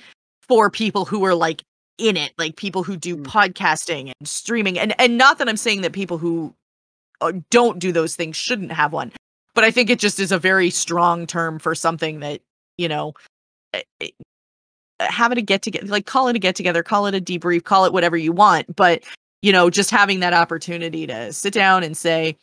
[0.47, 1.63] for people who are like
[1.97, 3.23] in it like people who do Mm.
[3.25, 6.55] podcasting and streaming and and not that i'm saying that people who
[7.31, 9.13] don't do those things shouldn't have one.
[9.55, 12.41] But i think it just is a very strong term for something that
[12.79, 13.13] you know
[13.75, 14.09] eh, eh,
[15.01, 17.85] having a get together like call it a get together call it a debrief call
[17.85, 19.03] it whatever you want but
[19.43, 22.37] you know just having that opportunity to sit down and say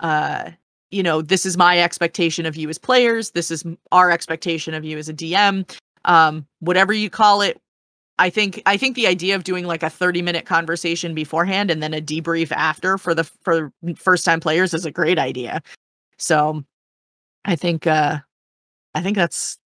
[0.00, 0.50] uh
[0.90, 4.84] you know this is my expectation of you as players this is our expectation of
[4.84, 5.68] you as a dm
[6.04, 7.58] um whatever you call it
[8.18, 11.82] i think i think the idea of doing like a 30 minute conversation beforehand and
[11.82, 15.62] then a debrief after for the for first time players is a great idea.
[16.18, 16.64] So
[17.44, 18.18] i think uh
[18.94, 19.58] i think that's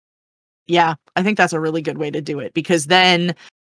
[0.66, 3.34] yeah i think that's a really good way to do it because then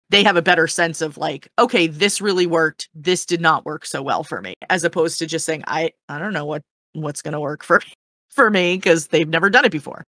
[0.09, 2.89] they have a better sense of like okay this really worked.
[2.95, 6.20] This did not work so well for me as opposed to just saying i i
[6.20, 6.63] don't know what
[6.93, 7.82] what's going to work for
[8.30, 10.03] for me because they've never done it before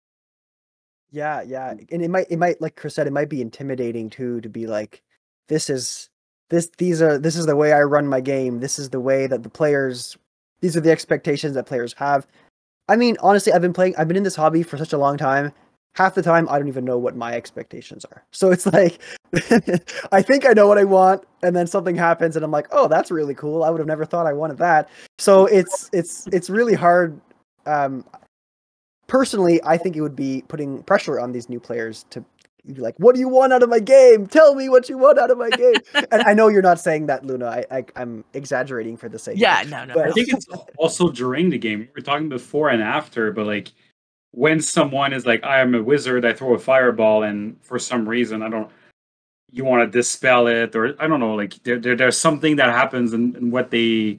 [1.10, 4.40] Yeah, yeah, and it might it might like Chris said, it might be intimidating too
[4.40, 5.02] to be like,
[5.48, 6.10] this is
[6.50, 8.60] this these are this is the way I run my game.
[8.60, 10.16] This is the way that the players
[10.60, 12.26] these are the expectations that players have.
[12.88, 15.16] I mean, honestly, I've been playing I've been in this hobby for such a long
[15.16, 15.52] time.
[15.94, 18.24] Half the time I don't even know what my expectations are.
[18.32, 19.00] So it's like
[20.12, 22.88] I think I know what I want and then something happens and I'm like, "Oh,
[22.88, 23.64] that's really cool.
[23.64, 24.88] I would have never thought I wanted that."
[25.18, 27.20] So it's it's it's really hard
[27.66, 28.04] um
[29.06, 32.24] personally, I think it would be putting pressure on these new players to
[32.66, 34.26] be like, "What do you want out of my game?
[34.26, 35.74] Tell me what you want out of my game."
[36.10, 37.46] and I know you're not saying that, Luna.
[37.46, 39.38] I, I I'm exaggerating for the sake.
[39.38, 39.70] yeah of it.
[39.70, 40.46] no no, But- I think it's
[40.78, 41.88] also during the game.
[41.96, 43.72] We're talking before and after, but like
[44.32, 48.06] when someone is like, I am a wizard, I throw a fireball, and for some
[48.06, 48.70] reason, I don't,
[49.50, 52.68] you want to dispel it, or I don't know, like there, there there's something that
[52.70, 54.18] happens and and what they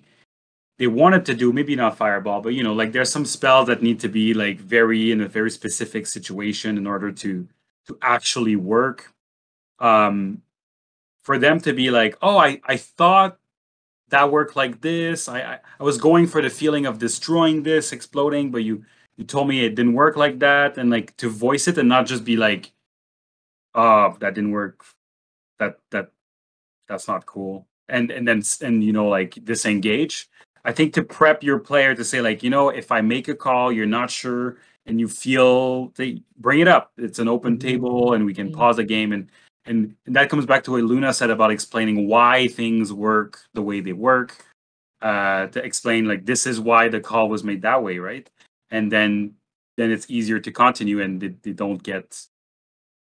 [0.80, 3.82] they wanted to do, maybe not fireball, but you know, like there's some spells that
[3.82, 7.48] need to be like very in a very specific situation in order to
[7.88, 9.14] to actually work.
[9.80, 10.42] Um,
[11.24, 13.38] for them to be like, oh, I I thought
[14.10, 15.28] that worked like this.
[15.28, 18.86] I, I I was going for the feeling of destroying this, exploding, but you
[19.18, 22.06] you told me it didn't work like that, and like to voice it and not
[22.06, 22.72] just be like,
[23.76, 24.86] oh, that didn't work.
[25.60, 26.12] That that
[26.88, 27.68] that's not cool.
[27.90, 30.30] And and then and you know like disengage.
[30.66, 33.36] I think to prep your player to say like, you know, if I make a
[33.36, 36.92] call, you're not sure, and you feel they bring it up.
[36.98, 37.62] It's an open Mhm.
[37.62, 39.30] table, and we can pause the game and
[39.66, 43.62] and, and that comes back to what Luna said about explaining why things work the
[43.62, 44.38] way they work.
[45.02, 48.30] Uh, to explain like this is why the call was made that way, right?
[48.72, 49.36] And then
[49.76, 52.26] then it's easier to continue, and they, they don't get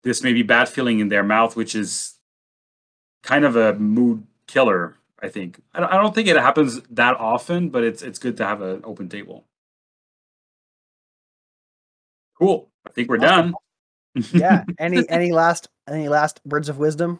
[0.04, 2.16] this maybe bad feeling in their mouth, which is
[3.24, 4.96] kind of a mood killer.
[5.22, 8.38] I think I don't, I don't think it happens that often, but it's it's good
[8.38, 9.46] to have an open table.
[12.38, 12.70] Cool.
[12.88, 13.54] I think we're done.
[14.32, 14.64] yeah.
[14.80, 17.20] Any any last any last words of wisdom?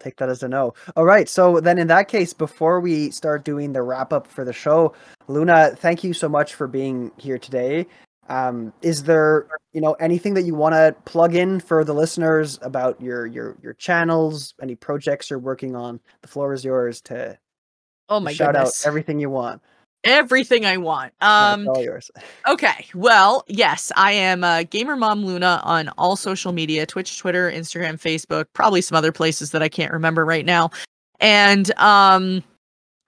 [0.00, 0.72] Take that as a no.
[0.96, 1.28] All right.
[1.28, 4.94] So then, in that case, before we start doing the wrap up for the show,
[5.28, 7.86] Luna, thank you so much for being here today.
[8.28, 12.58] Um, is there, you know, anything that you want to plug in for the listeners
[12.62, 15.98] about your your your channels, any projects you're working on?
[16.22, 17.38] The floor is yours to
[18.08, 19.62] oh my shout goodness out everything you want.
[20.04, 22.10] everything i want um all yours.
[22.48, 22.86] Okay.
[22.94, 27.94] Well, yes, I am uh, Gamer Mom Luna on all social media Twitch, Twitter, Instagram,
[28.00, 30.70] Facebook, probably some other places that I can't remember right now.
[31.20, 32.42] And um,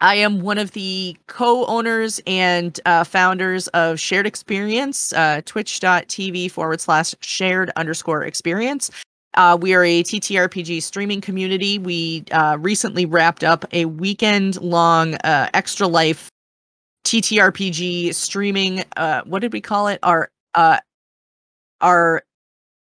[0.03, 6.51] I am one of the co owners and uh, founders of Shared Experience, uh, twitch.tv
[6.51, 8.91] forward slash shared underscore experience.
[9.35, 11.79] Uh, we are a TTRPG streaming community.
[11.79, 16.29] We uh, recently wrapped up a weekend long uh, extra life
[17.05, 18.83] TTRPG streaming.
[18.97, 20.01] Uh, what did we call it?
[20.03, 20.29] Our
[21.81, 22.23] our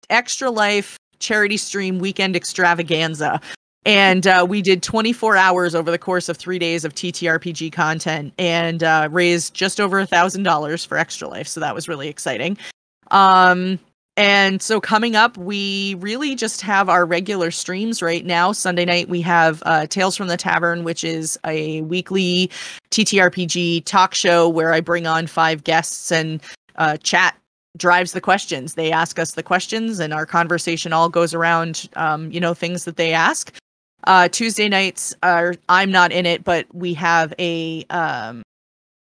[0.08, 3.42] extra life charity stream weekend extravaganza.
[3.86, 8.34] And uh, we did 24 hours over the course of three days of TTRPG content
[8.38, 11.48] and uh, raised just over a thousand dollars for Extra Life.
[11.48, 12.58] So that was really exciting.
[13.10, 13.78] Um,
[14.16, 18.52] and so coming up, we really just have our regular streams right now.
[18.52, 22.50] Sunday night, we have uh, Tales from the Tavern, which is a weekly
[22.90, 26.42] TTRPG talk show where I bring on five guests and
[26.76, 27.34] uh, chat
[27.78, 28.74] drives the questions.
[28.74, 32.84] They ask us the questions, and our conversation all goes around, um, you know, things
[32.84, 33.54] that they ask.
[34.04, 38.42] Uh, Tuesday nights are I'm not in it, but we have a um,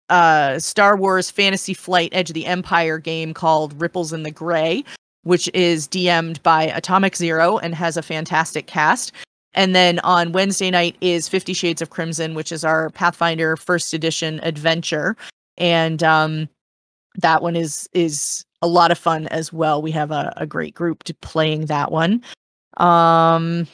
[0.10, 4.84] uh, Star Wars Fantasy Flight Edge of the Empire game called Ripples in the Gray,
[5.24, 9.12] which is DM'd by Atomic Zero and has a fantastic cast.
[9.54, 13.94] And then on Wednesday night is Fifty Shades of Crimson, which is our Pathfinder first
[13.94, 15.16] edition adventure.
[15.58, 16.50] And um,
[17.18, 19.82] that one is is a lot of fun as well.
[19.82, 22.22] We have a, a great group to playing that one.
[22.78, 23.68] Um,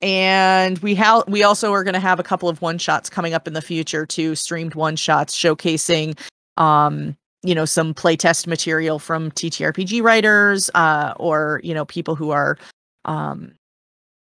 [0.00, 3.34] and we have we also are going to have a couple of one shots coming
[3.34, 6.18] up in the future too streamed one shots showcasing
[6.56, 12.30] um you know some playtest material from ttrpg writers uh or you know people who
[12.30, 12.58] are
[13.04, 13.52] um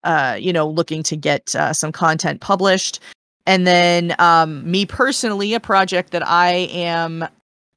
[0.04, 3.00] uh you know looking to get uh, some content published.
[3.48, 7.26] And then um me personally a project that i am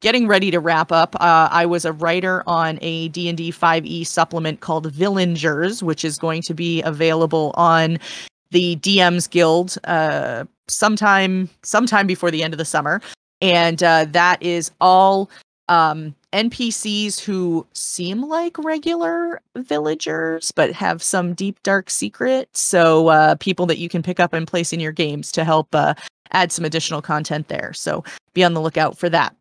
[0.02, 1.16] getting ready to wrap up.
[1.16, 6.42] Uh, I was a writer on a D&D 5e supplement called Villagers, which is going
[6.44, 8.00] to be available on
[8.52, 13.02] the DMs Guild uh, sometime sometime before the end of the summer.
[13.42, 15.30] And uh, that is all
[15.70, 22.50] um, NPCs who seem like regular villagers, but have some deep, dark secret.
[22.54, 25.74] So, uh, people that you can pick up and place in your games to help
[25.74, 25.94] uh,
[26.32, 27.72] add some additional content there.
[27.74, 29.36] So, be on the lookout for that.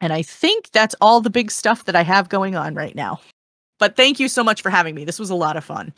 [0.00, 3.20] And I think that's all the big stuff that I have going on right now.
[3.78, 5.04] But thank you so much for having me.
[5.04, 5.92] This was a lot of fun.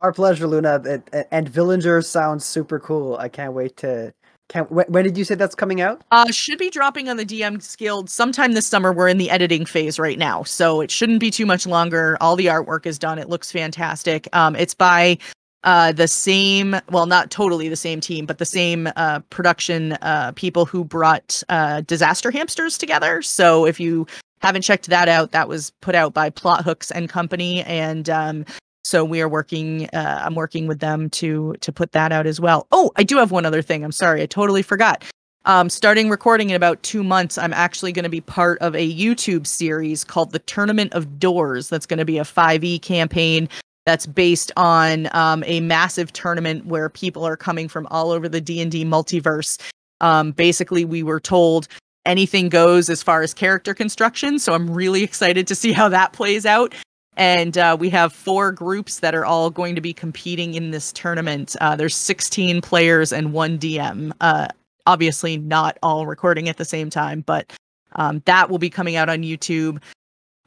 [0.00, 1.02] Our pleasure, Luna.
[1.30, 3.16] And Villagers sounds super cool.
[3.16, 4.12] I can't wait to.
[4.48, 4.70] Can't.
[4.70, 6.02] When did you say that's coming out?
[6.10, 8.92] Uh, should be dropping on the DM Guild sometime this summer.
[8.92, 12.18] We're in the editing phase right now, so it shouldn't be too much longer.
[12.20, 13.18] All the artwork is done.
[13.18, 14.28] It looks fantastic.
[14.32, 15.18] Um, it's by
[15.64, 20.32] uh, the same, well, not totally the same team, but the same uh, production uh,
[20.34, 23.22] people who brought uh, Disaster Hamsters together.
[23.22, 24.06] So if you
[24.40, 28.44] haven't checked that out, that was put out by Plot Hooks and Company, and um,
[28.84, 29.88] so we are working.
[29.92, 32.66] Uh, I'm working with them to to put that out as well.
[32.72, 33.84] Oh, I do have one other thing.
[33.84, 35.04] I'm sorry, I totally forgot.
[35.44, 38.92] Um, starting recording in about two months, I'm actually going to be part of a
[38.92, 41.68] YouTube series called The Tournament of Doors.
[41.68, 43.48] That's going to be a 5e campaign
[43.86, 48.40] that's based on um, a massive tournament where people are coming from all over the
[48.40, 49.60] d&d multiverse.
[50.00, 51.68] Um, basically we were told
[52.04, 56.12] anything goes as far as character construction so i'm really excited to see how that
[56.12, 56.74] plays out.
[57.14, 60.94] And uh, we have four groups that are all going to be competing in this
[60.94, 61.54] tournament.
[61.60, 64.48] Uh, there's 16 players and one dm uh,
[64.86, 67.52] obviously not all recording at the same time but
[67.94, 69.80] um, that will be coming out on youtube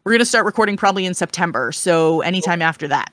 [0.05, 1.71] we're going to start recording probably in September.
[1.71, 3.11] So anytime after that.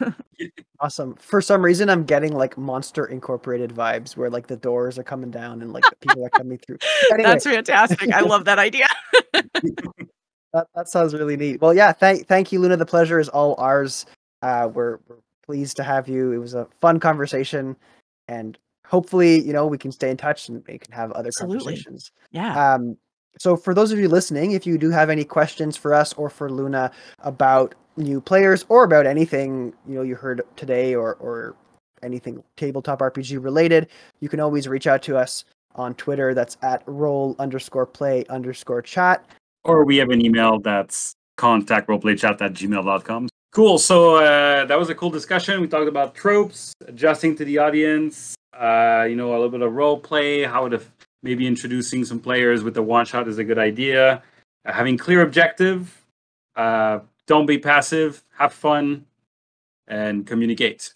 [0.80, 1.14] awesome.
[1.16, 5.30] For some reason, I'm getting like Monster Incorporated vibes where like the doors are coming
[5.30, 6.78] down and like people are coming through.
[7.12, 7.28] Anyway.
[7.28, 8.12] That's fantastic.
[8.14, 8.86] I love that idea.
[9.34, 11.60] that, that sounds really neat.
[11.60, 11.92] Well, yeah.
[11.92, 12.78] Thank, thank you, Luna.
[12.78, 14.06] The pleasure is all ours.
[14.40, 16.32] Uh, we're, we're pleased to have you.
[16.32, 17.76] It was a fun conversation
[18.28, 18.56] and
[18.86, 21.58] hopefully, you know, we can stay in touch and we can have other Absolutely.
[21.58, 22.12] conversations.
[22.30, 22.74] Yeah.
[22.74, 22.96] Um,
[23.38, 26.28] so, for those of you listening, if you do have any questions for us or
[26.28, 26.90] for Luna
[27.20, 31.54] about new players or about anything you know you heard today or or
[32.02, 33.88] anything tabletop RPG related,
[34.20, 35.44] you can always reach out to us
[35.74, 36.34] on Twitter.
[36.34, 39.24] That's at roll underscore play underscore chat.
[39.64, 43.28] Or we have an email that's contact roleplaychat at gmail.com.
[43.52, 43.78] Cool.
[43.78, 45.60] So uh, that was a cool discussion.
[45.60, 49.72] We talked about tropes, adjusting to the audience, uh, you know, a little bit of
[49.72, 50.80] role play, how to
[51.22, 54.22] maybe introducing some players with the one shot is a good idea.
[54.64, 56.04] Uh, having clear objective,
[56.56, 59.06] uh, don't be passive, have fun,
[59.86, 60.94] and communicate.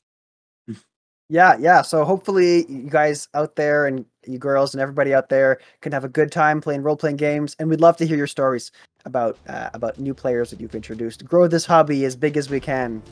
[1.28, 1.82] yeah, yeah.
[1.82, 6.05] So hopefully you guys out there and you girls and everybody out there can have
[6.05, 8.73] a good time playing role playing games, and we'd love to hear your stories
[9.05, 11.24] about uh, about new players that you've introduced.
[11.24, 13.03] Grow this hobby as big as we can.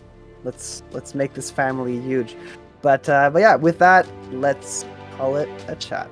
[0.43, 2.37] Let's let's make this family huge.
[2.83, 4.85] But uh, but yeah, with that, let's
[5.17, 6.11] call it a chat.